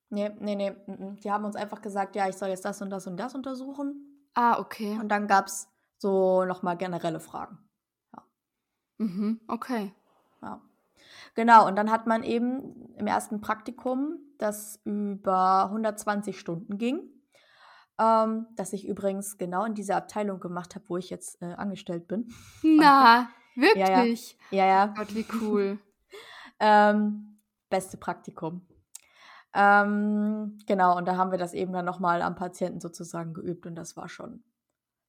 nee, 0.09 0.30
nee, 0.38 0.54
nee. 0.54 0.76
Die 1.22 1.30
haben 1.30 1.44
uns 1.44 1.56
einfach 1.56 1.83
gesagt, 1.83 2.16
ja, 2.16 2.28
ich 2.28 2.37
soll 2.37 2.48
jetzt 2.48 2.64
das 2.64 2.80
und 2.80 2.90
das 2.90 3.06
und 3.06 3.16
das 3.16 3.35
untersuchen. 3.35 4.28
Ah, 4.35 4.59
okay. 4.59 4.98
Und 4.98 5.09
dann 5.09 5.26
gab 5.26 5.46
es 5.46 5.68
so 5.98 6.44
nochmal 6.44 6.76
generelle 6.76 7.20
Fragen. 7.20 7.59
Ja. 8.14 8.24
Mhm, 8.98 9.40
okay. 9.48 9.92
Ja. 10.42 10.62
Genau, 11.35 11.66
und 11.66 11.77
dann 11.77 11.90
hat 11.90 12.07
man 12.07 12.23
eben 12.23 12.95
im 12.97 13.07
ersten 13.07 13.40
Praktikum, 13.40 14.19
das 14.38 14.81
über 14.85 15.64
120 15.66 16.38
Stunden 16.38 16.79
ging, 16.79 17.09
ähm, 17.99 18.47
das 18.57 18.73
ich 18.73 18.87
übrigens 18.87 19.38
genau 19.38 19.64
in 19.64 19.75
dieser 19.75 19.97
Abteilung 19.97 20.40
gemacht 20.40 20.75
habe, 20.75 20.85
wo 20.88 20.97
ich 20.97 21.11
jetzt 21.11 21.40
äh, 21.43 21.53
angestellt 21.53 22.09
bin. 22.09 22.29
Na, 22.62 23.29
wirklich? 23.55 24.37
Ja, 24.51 24.64
ja. 24.64 24.66
ja, 24.66 24.66
ja. 24.66 24.87
Gott, 24.97 25.14
wie 25.14 25.27
cool. 25.40 25.79
ähm, 26.61 27.38
beste 27.69 27.97
Praktikum. 27.97 28.66
Ähm, 29.53 30.59
genau, 30.66 30.97
und 30.97 31.07
da 31.07 31.16
haben 31.16 31.31
wir 31.33 31.38
das 31.38 31.55
eben 31.55 31.73
dann 31.73 31.85
nochmal 31.85 32.23
am 32.23 32.37
Patienten 32.37 32.81
sozusagen 32.81 33.35
geübt 33.35 33.66
und 33.66 33.75
das 33.75 33.97
war 33.97 34.09
schon 34.09 34.45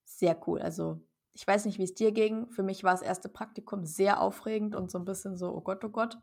sehr 0.03 0.35
cool. 0.47 0.61
Also 0.61 0.99
ich 1.33 1.47
weiß 1.47 1.65
nicht, 1.65 1.79
wie 1.79 1.83
es 1.83 1.93
dir 1.93 2.11
ging. 2.11 2.49
Für 2.49 2.63
mich 2.63 2.83
war 2.83 2.91
das 2.91 3.01
erste 3.01 3.29
Praktikum 3.29 3.85
sehr 3.85 4.21
aufregend 4.21 4.75
und 4.75 4.91
so 4.91 4.99
ein 4.99 5.05
bisschen 5.05 5.37
so, 5.37 5.53
oh 5.53 5.61
Gott, 5.61 5.83
oh 5.83 5.89
Gott. 5.89 6.17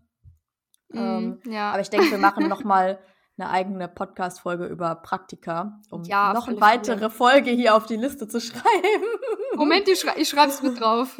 Mm, 0.90 0.98
ähm, 0.98 1.40
ja. 1.46 1.70
Aber 1.70 1.80
ich 1.80 1.90
denke, 1.90 2.10
wir 2.10 2.18
machen 2.18 2.48
nochmal 2.48 2.98
eine 3.38 3.50
eigene 3.50 3.88
Podcast-Folge 3.88 4.66
über 4.66 4.96
Praktika, 4.96 5.80
um 5.90 6.02
ja, 6.02 6.32
noch 6.34 6.48
eine 6.48 6.60
weitere 6.60 6.96
Fälle. 6.96 7.10
Folge 7.10 7.50
hier 7.50 7.74
auf 7.74 7.86
die 7.86 7.96
Liste 7.96 8.28
zu 8.28 8.40
schreiben. 8.40 9.06
Moment, 9.56 9.88
ich, 9.88 10.00
schrei 10.00 10.14
ich 10.16 10.28
schreibe 10.28 10.50
es 10.50 10.62
mit 10.62 10.80
drauf. 10.80 11.18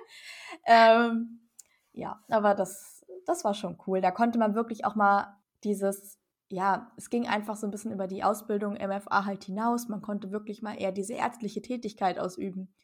ähm, 0.66 1.48
ja, 1.92 2.20
aber 2.28 2.54
das, 2.54 3.04
das 3.26 3.44
war 3.44 3.54
schon 3.54 3.78
cool. 3.86 4.00
Da 4.00 4.10
konnte 4.10 4.38
man 4.38 4.54
wirklich 4.54 4.84
auch 4.84 4.94
mal 4.94 5.36
dieses, 5.62 6.18
ja, 6.48 6.90
es 6.96 7.08
ging 7.08 7.28
einfach 7.28 7.56
so 7.56 7.66
ein 7.66 7.70
bisschen 7.70 7.92
über 7.92 8.08
die 8.08 8.24
Ausbildung 8.24 8.74
MFA 8.74 9.26
halt 9.26 9.44
hinaus. 9.44 9.88
Man 9.88 10.02
konnte 10.02 10.32
wirklich 10.32 10.62
mal 10.62 10.74
eher 10.74 10.90
diese 10.90 11.14
ärztliche 11.14 11.62
Tätigkeit 11.62 12.18
ausüben 12.18 12.74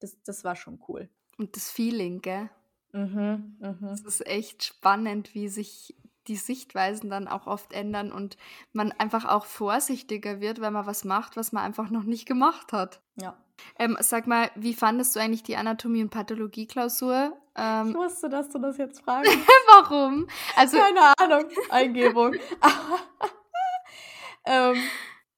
das, 0.00 0.20
das 0.22 0.44
war 0.44 0.56
schon 0.56 0.80
cool. 0.88 1.08
Und 1.38 1.56
das 1.56 1.70
Feeling, 1.70 2.20
gell? 2.22 2.50
Mhm, 2.92 3.56
mhm. 3.60 3.88
Es 3.88 4.02
ist 4.02 4.26
echt 4.26 4.64
spannend, 4.64 5.34
wie 5.34 5.48
sich 5.48 5.94
die 6.28 6.36
Sichtweisen 6.36 7.10
dann 7.10 7.28
auch 7.28 7.46
oft 7.46 7.72
ändern 7.72 8.10
und 8.10 8.36
man 8.72 8.92
einfach 8.92 9.24
auch 9.26 9.44
vorsichtiger 9.44 10.40
wird, 10.40 10.60
wenn 10.60 10.72
man 10.72 10.86
was 10.86 11.04
macht, 11.04 11.36
was 11.36 11.52
man 11.52 11.62
einfach 11.62 11.90
noch 11.90 12.02
nicht 12.02 12.26
gemacht 12.26 12.72
hat. 12.72 13.00
Ja. 13.20 13.36
Ähm, 13.78 13.96
sag 14.00 14.26
mal, 14.26 14.50
wie 14.54 14.74
fandest 14.74 15.14
du 15.14 15.20
eigentlich 15.20 15.42
die 15.42 15.56
Anatomie- 15.56 16.02
und 16.02 16.10
Pathologie-Klausur? 16.10 17.36
Ähm, 17.54 17.90
ich 17.90 17.94
wusste, 17.94 18.28
dass 18.28 18.48
du 18.50 18.58
das 18.58 18.76
jetzt 18.76 19.00
fragst. 19.04 19.32
Warum? 19.68 20.26
Also, 20.56 20.78
Keine 20.78 21.12
Ahnung, 21.18 21.50
Eingebung. 21.70 22.34
ähm, 24.46 24.76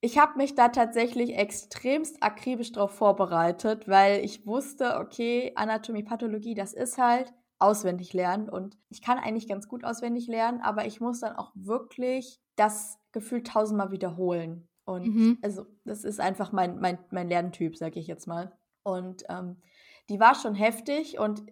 ich 0.00 0.18
habe 0.18 0.36
mich 0.36 0.54
da 0.54 0.68
tatsächlich 0.68 1.36
extremst 1.36 2.22
akribisch 2.22 2.72
darauf 2.72 2.92
vorbereitet, 2.92 3.88
weil 3.88 4.24
ich 4.24 4.46
wusste, 4.46 4.98
okay, 4.98 5.52
Anatomie, 5.56 6.04
Pathologie, 6.04 6.54
das 6.54 6.72
ist 6.72 6.98
halt 6.98 7.32
auswendig 7.58 8.12
lernen 8.12 8.48
und 8.48 8.78
ich 8.88 9.02
kann 9.02 9.18
eigentlich 9.18 9.48
ganz 9.48 9.66
gut 9.66 9.84
auswendig 9.84 10.28
lernen, 10.28 10.60
aber 10.60 10.86
ich 10.86 11.00
muss 11.00 11.20
dann 11.20 11.34
auch 11.34 11.50
wirklich 11.54 12.40
das 12.54 12.98
Gefühl 13.10 13.42
tausendmal 13.42 13.90
wiederholen. 13.90 14.68
Und 14.84 15.06
mhm. 15.06 15.38
also 15.42 15.66
das 15.84 16.04
ist 16.04 16.20
einfach 16.20 16.52
mein, 16.52 16.78
mein, 16.78 16.98
mein 17.10 17.28
Lerntyp, 17.28 17.76
sage 17.76 17.98
ich 17.98 18.06
jetzt 18.06 18.26
mal. 18.26 18.56
Und 18.84 19.24
ähm, 19.28 19.60
die 20.08 20.20
war 20.20 20.34
schon 20.34 20.54
heftig 20.54 21.18
und 21.18 21.42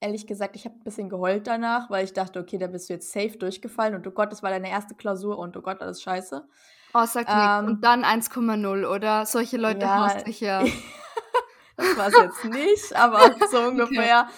ehrlich 0.00 0.26
gesagt, 0.28 0.54
ich 0.54 0.64
habe 0.64 0.76
ein 0.76 0.84
bisschen 0.84 1.08
geheult 1.08 1.48
danach, 1.48 1.90
weil 1.90 2.04
ich 2.04 2.12
dachte, 2.12 2.38
okay, 2.38 2.56
da 2.56 2.68
bist 2.68 2.88
du 2.88 2.94
jetzt 2.94 3.12
safe 3.12 3.36
durchgefallen 3.36 3.96
und 3.96 4.06
oh 4.06 4.12
Gott, 4.12 4.30
das 4.30 4.44
war 4.44 4.50
deine 4.50 4.70
erste 4.70 4.94
Klausur 4.94 5.38
und 5.38 5.56
oh 5.56 5.62
Gott, 5.62 5.82
alles 5.82 6.00
scheiße. 6.00 6.48
Oh, 6.94 7.04
sag 7.06 7.26
ähm, 7.28 7.66
Und 7.66 7.84
dann 7.84 8.04
1,0, 8.04 8.86
oder? 8.86 9.26
Solche 9.26 9.56
Leute 9.56 9.80
ja, 9.80 10.06
hasse 10.06 10.24
ich 10.26 10.40
ja. 10.40 10.62
das 11.76 11.96
war 11.96 12.08
es 12.08 12.14
jetzt 12.14 12.44
nicht, 12.44 12.96
aber 12.96 13.34
so 13.50 13.58
ungefähr. 13.60 14.26
Okay. 14.26 14.32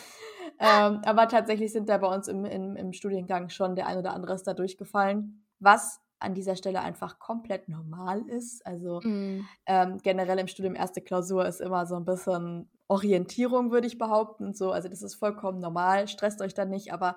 Ähm, 0.58 1.00
aber 1.04 1.28
tatsächlich 1.28 1.72
sind 1.72 1.88
da 1.88 1.98
bei 1.98 2.08
uns 2.08 2.28
im, 2.28 2.44
im, 2.44 2.76
im 2.76 2.92
Studiengang 2.92 3.48
schon 3.48 3.76
der 3.76 3.86
ein 3.86 3.98
oder 3.98 4.12
andere 4.12 4.34
ist 4.34 4.46
da 4.46 4.52
durchgefallen. 4.52 5.46
Was 5.58 6.00
an 6.18 6.34
dieser 6.34 6.54
Stelle 6.54 6.82
einfach 6.82 7.18
komplett 7.18 7.68
normal 7.68 8.28
ist. 8.28 8.64
Also 8.66 9.00
mm. 9.00 9.46
ähm, 9.66 9.98
generell 10.02 10.38
im 10.38 10.48
Studium 10.48 10.74
erste 10.74 11.00
Klausur 11.00 11.46
ist 11.46 11.62
immer 11.62 11.86
so 11.86 11.96
ein 11.96 12.04
bisschen 12.04 12.68
Orientierung, 12.88 13.70
würde 13.70 13.86
ich 13.86 13.96
behaupten. 13.96 14.52
So, 14.52 14.70
also 14.70 14.88
das 14.88 15.00
ist 15.00 15.14
vollkommen 15.14 15.60
normal, 15.60 16.08
stresst 16.08 16.42
euch 16.42 16.52
da 16.52 16.66
nicht, 16.66 16.92
aber 16.92 17.16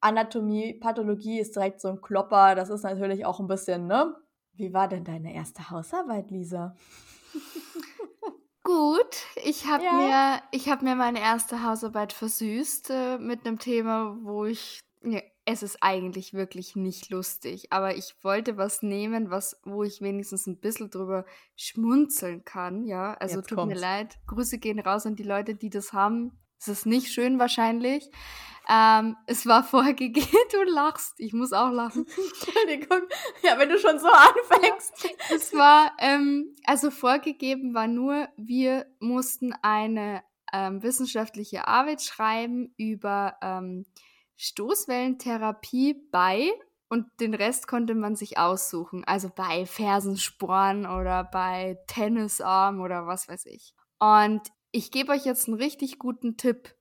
Anatomie, 0.00 0.74
Pathologie 0.74 1.40
ist 1.40 1.56
direkt 1.56 1.80
so 1.80 1.88
ein 1.88 2.02
Klopper. 2.02 2.54
Das 2.54 2.68
ist 2.68 2.82
natürlich 2.82 3.24
auch 3.24 3.40
ein 3.40 3.46
bisschen, 3.46 3.86
ne? 3.86 4.14
Wie 4.56 4.72
war 4.72 4.88
denn 4.88 5.04
deine 5.04 5.34
erste 5.34 5.70
Hausarbeit, 5.70 6.30
Lisa? 6.30 6.76
Gut, 8.62 9.16
ich 9.44 9.66
habe 9.66 9.84
ja. 9.84 10.40
mir, 10.52 10.70
hab 10.70 10.82
mir 10.82 10.94
meine 10.94 11.20
erste 11.20 11.62
Hausarbeit 11.62 12.12
versüßt 12.12 12.90
äh, 12.90 13.18
mit 13.18 13.46
einem 13.46 13.58
Thema, 13.58 14.16
wo 14.22 14.46
ich 14.46 14.80
ja, 15.02 15.20
es 15.44 15.62
ist 15.62 15.82
eigentlich 15.82 16.32
wirklich 16.32 16.74
nicht 16.74 17.10
lustig, 17.10 17.66
aber 17.70 17.96
ich 17.96 18.14
wollte 18.22 18.56
was 18.56 18.82
nehmen, 18.82 19.30
was, 19.30 19.60
wo 19.64 19.82
ich 19.82 20.00
wenigstens 20.00 20.46
ein 20.46 20.58
bisschen 20.58 20.90
drüber 20.90 21.26
schmunzeln 21.56 22.44
kann, 22.44 22.84
ja. 22.84 23.14
Also 23.14 23.36
Jetzt 23.36 23.50
tut 23.50 23.58
kommt's. 23.58 23.74
mir 23.74 23.80
leid. 23.80 24.18
Grüße 24.26 24.58
gehen 24.58 24.78
raus 24.78 25.04
an 25.04 25.16
die 25.16 25.22
Leute, 25.22 25.54
die 25.54 25.68
das 25.68 25.92
haben. 25.92 26.32
Es 26.58 26.68
ist 26.68 26.86
nicht 26.86 27.12
schön 27.12 27.38
wahrscheinlich. 27.38 28.10
Ähm, 28.68 29.16
es 29.26 29.46
war 29.46 29.62
vorgegeben, 29.62 30.26
du 30.52 30.62
lachst, 30.72 31.14
ich 31.18 31.32
muss 31.32 31.52
auch 31.52 31.70
lachen. 31.70 32.06
Entschuldigung. 32.40 33.02
Ja, 33.42 33.58
wenn 33.58 33.68
du 33.68 33.78
schon 33.78 33.98
so 33.98 34.08
anfängst. 34.08 35.04
Ja, 35.04 35.10
es 35.34 35.52
war, 35.52 35.92
ähm, 35.98 36.54
also 36.64 36.90
vorgegeben 36.90 37.74
war 37.74 37.86
nur, 37.88 38.28
wir 38.36 38.86
mussten 39.00 39.52
eine 39.62 40.22
ähm, 40.52 40.82
wissenschaftliche 40.82 41.68
Arbeit 41.68 42.02
schreiben 42.02 42.72
über 42.76 43.36
ähm, 43.42 43.84
Stoßwellentherapie 44.36 46.08
bei 46.10 46.50
und 46.88 47.06
den 47.20 47.34
Rest 47.34 47.66
konnte 47.66 47.94
man 47.94 48.16
sich 48.16 48.38
aussuchen. 48.38 49.04
Also 49.04 49.28
bei 49.34 49.66
Fersensporn 49.66 50.86
oder 50.86 51.24
bei 51.24 51.78
Tennisarm 51.86 52.80
oder 52.80 53.06
was 53.06 53.28
weiß 53.28 53.46
ich. 53.46 53.74
Und 53.98 54.42
ich 54.74 54.90
gebe 54.90 55.12
euch 55.12 55.24
jetzt 55.24 55.46
einen 55.46 55.56
richtig 55.56 56.00
guten 56.00 56.36
Tipp. 56.36 56.74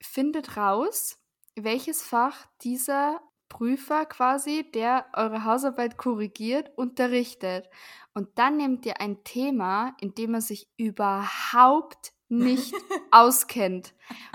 Findet 0.00 0.56
raus, 0.56 1.18
welches 1.54 2.02
Fach 2.02 2.46
dieser 2.62 3.20
Prüfer 3.50 4.06
quasi, 4.06 4.70
der 4.72 5.06
eure 5.12 5.44
Hausarbeit 5.44 5.98
korrigiert, 5.98 6.70
unterrichtet. 6.76 7.68
Und 8.14 8.30
dann 8.38 8.56
nehmt 8.56 8.86
ihr 8.86 9.02
ein 9.02 9.22
Thema, 9.22 9.94
in 10.00 10.14
dem 10.14 10.32
er 10.32 10.40
sich 10.40 10.66
überhaupt 10.78 12.14
nicht 12.28 12.74
auskennt. 13.10 13.92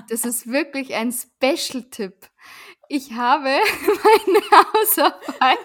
Das 0.08 0.24
ist 0.24 0.46
wirklich 0.46 0.94
ein 0.94 1.12
Special-Tipp. 1.12 2.30
Ich 2.88 3.14
habe 3.14 3.50
meine 3.50 4.42
Hausarbeit 4.52 5.58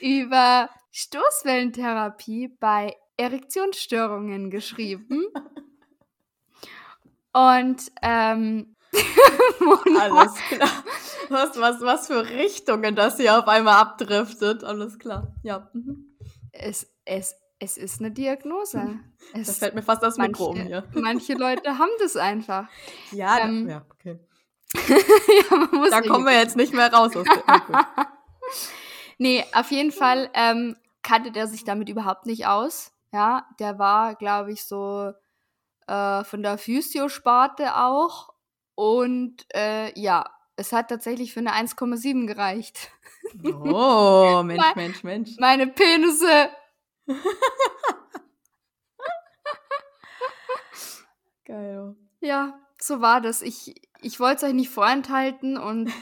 über 0.00 0.68
Stoßwellentherapie 0.90 2.48
bei 2.58 2.96
Erektionsstörungen 3.16 4.50
geschrieben. 4.50 5.28
Und 7.34 7.92
ähm, 8.02 8.76
alles 10.00 10.34
klar. 10.48 10.84
Was, 11.28 11.58
was, 11.58 11.80
was 11.80 12.06
für 12.06 12.28
Richtungen 12.28 12.94
das 12.94 13.16
hier 13.16 13.38
auf 13.38 13.48
einmal 13.48 13.80
abdriftet. 13.80 14.64
Alles 14.64 14.98
klar. 14.98 15.34
Ja. 15.42 15.68
Mhm. 15.72 16.16
Es, 16.52 16.86
es 17.04 17.34
es 17.64 17.76
ist 17.76 18.00
eine 18.00 18.10
Diagnose. 18.10 19.00
Es, 19.32 19.46
das 19.46 19.58
fällt 19.58 19.74
mir 19.74 19.82
fast 19.82 20.02
das 20.02 20.18
Mikro 20.18 20.50
um 20.50 20.60
hier. 20.60 20.84
Manche 20.92 21.32
Leute 21.32 21.78
haben 21.78 21.90
das 21.98 22.14
einfach. 22.14 22.68
Ja, 23.10 23.38
ähm, 23.38 23.68
ja 23.68 23.84
okay. 23.90 24.20
ja, 24.76 25.90
da 25.90 26.02
kommen 26.02 26.26
wir 26.26 26.34
jetzt 26.34 26.56
nicht 26.56 26.74
mehr 26.74 26.92
raus 26.92 27.16
aus 27.16 27.24
der 27.24 28.06
Nee, 29.16 29.44
auf 29.54 29.70
jeden 29.70 29.92
Fall 29.92 30.30
ähm, 30.34 30.76
kannte 31.02 31.32
der 31.32 31.46
sich 31.46 31.64
damit 31.64 31.88
überhaupt 31.88 32.26
nicht 32.26 32.46
aus. 32.46 32.92
Ja, 33.12 33.46
der 33.58 33.78
war, 33.78 34.14
glaube 34.14 34.52
ich, 34.52 34.64
so 34.64 35.12
äh, 35.86 36.24
von 36.24 36.42
der 36.42 36.58
Physio-Sparte 36.58 37.76
auch. 37.76 38.32
Und 38.74 39.46
äh, 39.54 39.98
ja, 39.98 40.26
es 40.56 40.72
hat 40.72 40.88
tatsächlich 40.88 41.32
für 41.32 41.40
eine 41.40 41.52
1,7 41.52 42.26
gereicht. 42.26 42.90
Oh, 43.44 44.42
Mensch, 44.44 44.74
Mensch, 44.74 45.02
Mensch. 45.04 45.30
Meine 45.38 45.66
Penisse 45.66 46.50
Geil. 51.44 51.94
Ja, 52.20 52.58
so 52.80 53.00
war 53.00 53.20
das. 53.20 53.42
Ich, 53.42 53.74
ich 54.00 54.18
wollte 54.20 54.36
es 54.36 54.44
euch 54.44 54.54
nicht 54.54 54.70
vorenthalten 54.70 55.58
und 55.58 55.92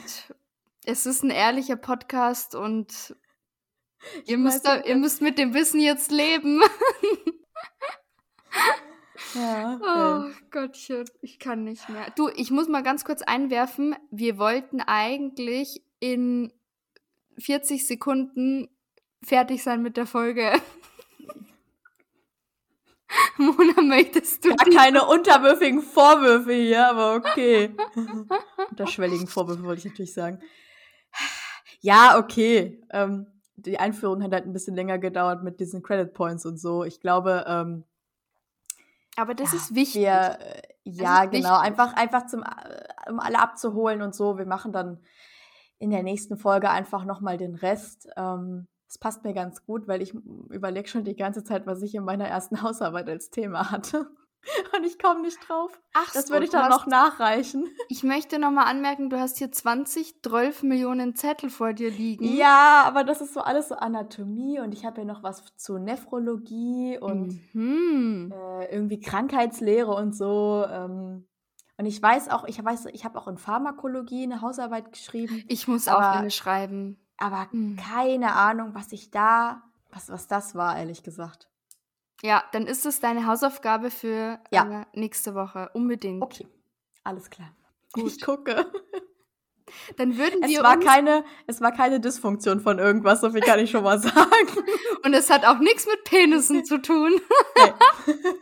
es 0.85 1.07
ist 1.07 1.25
ein 1.25 1.31
ehrlicher 1.31 1.77
Podcast 1.77 2.55
und 2.55 3.16
ihr 4.25 4.38
müsst, 4.38 4.66
da, 4.66 4.81
ihr 4.83 4.97
müsst 4.97 5.21
mit 5.21 5.38
dem 5.38 5.55
Wissen 5.55 5.81
jetzt 5.81 6.12
leben. 6.12 6.62
Ja, 9.35 9.81
oh 9.83 10.31
Gottchen, 10.51 11.05
ich 11.21 11.39
kann 11.39 11.65
nicht 11.65 11.89
mehr. 11.89 12.07
Du, 12.17 12.29
ich 12.29 12.51
muss 12.51 12.69
mal 12.69 12.83
ganz 12.83 13.05
kurz 13.05 13.23
einwerfen. 13.23 13.95
Wir 14.11 14.39
wollten 14.39 14.81
eigentlich 14.81 15.83
in 16.01 16.53
40 17.39 17.87
Sekunden 17.87 18.69
fertig 19.23 19.63
sein 19.63 19.83
mit 19.83 19.97
der 19.97 20.07
Folge. 20.07 20.53
Mona, 23.37 23.83
möchtest 23.83 24.45
du. 24.45 24.51
Ja, 24.51 24.57
keine 24.57 25.07
unterwürfigen 25.07 25.83
Vorwürfe 25.83 26.53
hier, 26.53 26.89
aber 26.89 27.15
okay. 27.15 27.75
Unterschwelligen 28.71 29.27
Vorwürfe 29.27 29.65
wollte 29.65 29.81
ich 29.81 29.85
natürlich 29.87 30.15
sagen. 30.15 30.41
Ja, 31.81 32.19
okay. 32.19 32.81
Ähm, 32.91 33.27
die 33.57 33.79
Einführung 33.79 34.23
hat 34.23 34.33
halt 34.33 34.47
ein 34.47 34.53
bisschen 34.53 34.75
länger 34.75 34.99
gedauert 34.99 35.43
mit 35.43 35.61
diesen 35.61 35.83
Credit 35.83 36.13
Points 36.13 36.47
und 36.47 36.59
so. 36.59 36.85
Ich 36.85 37.01
glaube, 37.01 37.45
ähm, 37.47 37.85
aber 39.23 39.35
das 39.35 39.53
ja, 39.53 39.59
ist 39.59 39.75
wichtig. 39.75 40.03
Wir, 40.03 40.39
ja, 40.85 41.25
genau. 41.25 41.33
Wichtig. 41.33 41.47
Einfach, 41.47 41.95
einfach 41.95 42.27
zum, 42.27 42.43
äh, 42.43 43.11
um 43.11 43.21
alle 43.21 43.39
abzuholen 43.39 44.03
und 44.03 44.15
so. 44.15 44.37
Wir 44.37 44.46
machen 44.46 44.73
dann 44.73 45.01
in 45.79 45.90
der 45.90 46.03
nächsten 46.03 46.37
Folge 46.37 46.71
einfach 46.71 47.05
nochmal 47.05 47.37
den 47.38 47.55
Rest. 47.55 48.09
Ähm, 48.17 48.67
das 48.88 48.99
passt 48.99 49.25
mir 49.25 49.33
ganz 49.33 49.65
gut, 49.65 49.88
weil 49.88 50.03
ich 50.03 50.13
überlege 50.51 50.88
schon 50.88 51.05
die 51.05 51.17
ganze 51.17 51.44
Zeit, 51.44 51.67
was 51.67 51.83
ich 51.83 51.94
in 51.94 52.05
meiner 52.05 52.27
ersten 52.27 52.61
Hausarbeit 52.63 53.09
als 53.09 53.31
Thema 53.31 53.71
hatte. 53.71 54.11
Und 54.77 54.85
ich 54.85 54.99
komme 54.99 55.23
nicht 55.23 55.38
drauf. 55.49 55.81
Ach, 55.95 56.13
das 56.13 56.27
so, 56.27 56.33
würde 56.33 56.47
ich 56.47 56.51
dann 56.51 56.71
noch 56.71 56.87
nachreichen. 56.87 57.69
Ich 57.88 58.03
möchte 58.03 58.38
nochmal 58.38 58.67
anmerken, 58.67 59.11
du 59.11 59.19
hast 59.19 59.38
hier 59.38 59.53
20, 59.53 60.23
12 60.23 60.63
Millionen 60.63 61.15
Zettel 61.15 61.51
vor 61.51 61.73
dir 61.73 61.90
liegen. 61.90 62.25
Ja, 62.25 62.83
aber 62.87 63.05
das 63.05 63.21
ist 63.21 63.35
so 63.35 63.40
alles 63.40 63.69
so 63.69 63.75
Anatomie 63.75 64.61
und 64.61 64.73
ich 64.73 64.85
habe 64.85 65.03
ja 65.03 65.05
noch 65.05 65.23
was 65.23 65.45
zu 65.57 65.79
Nephrologie 65.79 66.99
und 66.99 67.38
mhm. 67.55 68.33
äh, 68.33 68.73
irgendwie 68.73 69.01
Krankheitslehre 69.01 69.93
und 69.95 70.17
so. 70.17 70.65
Ähm, 70.71 71.27
und 71.77 71.87
ich 71.87 72.01
weiß 72.01 72.31
auch, 72.31 72.45
ich 72.45 72.63
weiß, 72.65 72.87
ich 72.93 73.05
habe 73.05 73.19
auch 73.19 73.29
in 73.29 73.37
Pharmakologie 73.37 74.23
eine 74.25 74.40
Hausarbeit 74.40 74.93
geschrieben. 74.93 75.45
Ich 75.49 75.69
muss 75.69 75.88
auch 75.88 75.99
eine 75.99 76.31
schreiben 76.31 76.99
aber 77.23 77.49
mhm. 77.53 77.77
keine 77.77 78.35
Ahnung, 78.35 78.75
was 78.75 78.93
ich 78.93 79.11
da, 79.11 79.63
was, 79.90 80.09
was 80.09 80.27
das 80.27 80.55
war, 80.55 80.77
ehrlich 80.77 81.03
gesagt. 81.05 81.49
Ja, 82.23 82.44
dann 82.52 82.66
ist 82.66 82.87
es 82.87 83.00
deine 83.00 83.27
Hausaufgabe 83.27 83.90
für 83.90 84.38
ja. 84.52 84.83
äh, 84.83 84.98
nächste 84.98 85.35
Woche. 85.35 85.70
Unbedingt. 85.75 86.23
Okay, 86.23 86.46
alles 87.02 87.29
klar. 87.31 87.54
Gut. 87.92 88.06
Ich 88.06 88.23
gucke. 88.23 88.70
dann 89.96 90.16
würden 90.16 90.42
es 90.42 90.50
wir 90.50 90.62
war 90.62 90.77
uns 90.77 90.85
keine, 90.85 91.25
es 91.46 91.60
war 91.60 91.73
keine 91.73 91.98
Dysfunktion 92.00 92.60
von 92.60 92.79
irgendwas, 92.79 93.20
so 93.20 93.31
viel 93.31 93.40
kann 93.40 93.58
ich 93.58 93.70
schon 93.70 93.83
mal 93.83 93.98
sagen. 93.98 94.48
und 95.04 95.14
es 95.14 95.31
hat 95.31 95.44
auch 95.44 95.58
nichts 95.58 95.87
mit 95.87 96.04
Penissen 96.04 96.64
zu 96.64 96.81
tun. 96.81 97.12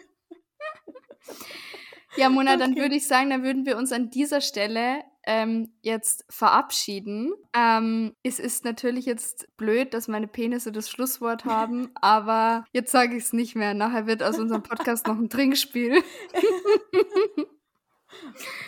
Ja, 2.16 2.28
Mona, 2.28 2.56
dann 2.56 2.72
Okay. 2.72 2.80
würde 2.80 2.96
ich 2.96 3.06
sagen, 3.06 3.30
dann 3.30 3.44
würden 3.44 3.66
wir 3.66 3.76
uns 3.76 3.92
an 3.92 4.10
dieser 4.10 4.40
Stelle 4.40 5.04
ähm, 5.26 5.72
jetzt 5.82 6.24
verabschieden. 6.30 7.32
Ähm, 7.54 8.14
es 8.22 8.38
ist 8.38 8.64
natürlich 8.64 9.06
jetzt 9.06 9.48
blöd, 9.56 9.92
dass 9.94 10.08
meine 10.08 10.28
Penisse 10.28 10.72
das 10.72 10.88
Schlusswort 10.90 11.44
haben, 11.44 11.90
aber 11.94 12.64
jetzt 12.72 12.92
sage 12.92 13.16
ich 13.16 13.24
es 13.24 13.32
nicht 13.32 13.56
mehr. 13.56 13.74
Nachher 13.74 14.06
wird 14.06 14.22
aus 14.22 14.38
unserem 14.38 14.62
Podcast 14.62 15.06
noch 15.06 15.18
ein 15.18 15.28
Trinkspiel. 15.28 16.02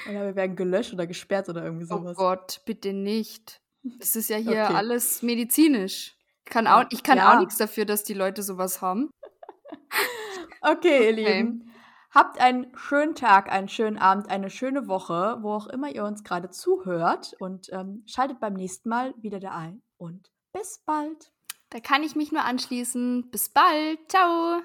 Oder 0.08 0.26
wir 0.26 0.36
werden 0.36 0.56
gelöscht 0.56 0.92
oder 0.92 1.06
gesperrt 1.06 1.48
oder 1.48 1.64
irgendwie 1.64 1.84
Oh 1.86 1.98
sowas. 1.98 2.16
Gott, 2.16 2.60
bitte 2.64 2.92
nicht. 2.92 3.60
Es 4.00 4.16
ist 4.16 4.30
ja 4.30 4.36
hier 4.36 4.64
Okay. 4.64 4.74
alles 4.74 5.22
medizinisch. 5.22 6.16
Ich 6.44 6.50
kann, 6.52 6.66
auch, 6.66 6.84
ich 6.90 7.02
kann 7.02 7.18
Ja. 7.18 7.34
auch 7.34 7.40
nichts 7.40 7.56
dafür, 7.56 7.84
dass 7.84 8.04
die 8.04 8.14
Leute 8.14 8.42
sowas 8.42 8.80
haben. 8.80 9.10
Okay, 10.64 11.06
ihr 11.06 11.12
Okay. 11.12 11.40
Lieben. 11.40 11.71
Habt 12.14 12.38
einen 12.38 12.76
schönen 12.76 13.14
Tag, 13.14 13.50
einen 13.50 13.68
schönen 13.68 13.96
Abend, 13.96 14.30
eine 14.30 14.50
schöne 14.50 14.86
Woche, 14.86 15.38
wo 15.40 15.52
auch 15.52 15.66
immer 15.66 15.88
ihr 15.88 16.04
uns 16.04 16.22
gerade 16.22 16.50
zuhört. 16.50 17.34
Und 17.40 17.72
ähm, 17.72 18.02
schaltet 18.06 18.38
beim 18.38 18.52
nächsten 18.52 18.90
Mal 18.90 19.14
wieder 19.16 19.40
da 19.40 19.52
ein. 19.52 19.82
Und 19.96 20.30
bis 20.52 20.82
bald. 20.84 21.32
Da 21.70 21.80
kann 21.80 22.02
ich 22.02 22.14
mich 22.14 22.30
nur 22.30 22.44
anschließen. 22.44 23.30
Bis 23.30 23.48
bald. 23.48 23.98
Ciao. 24.08 24.60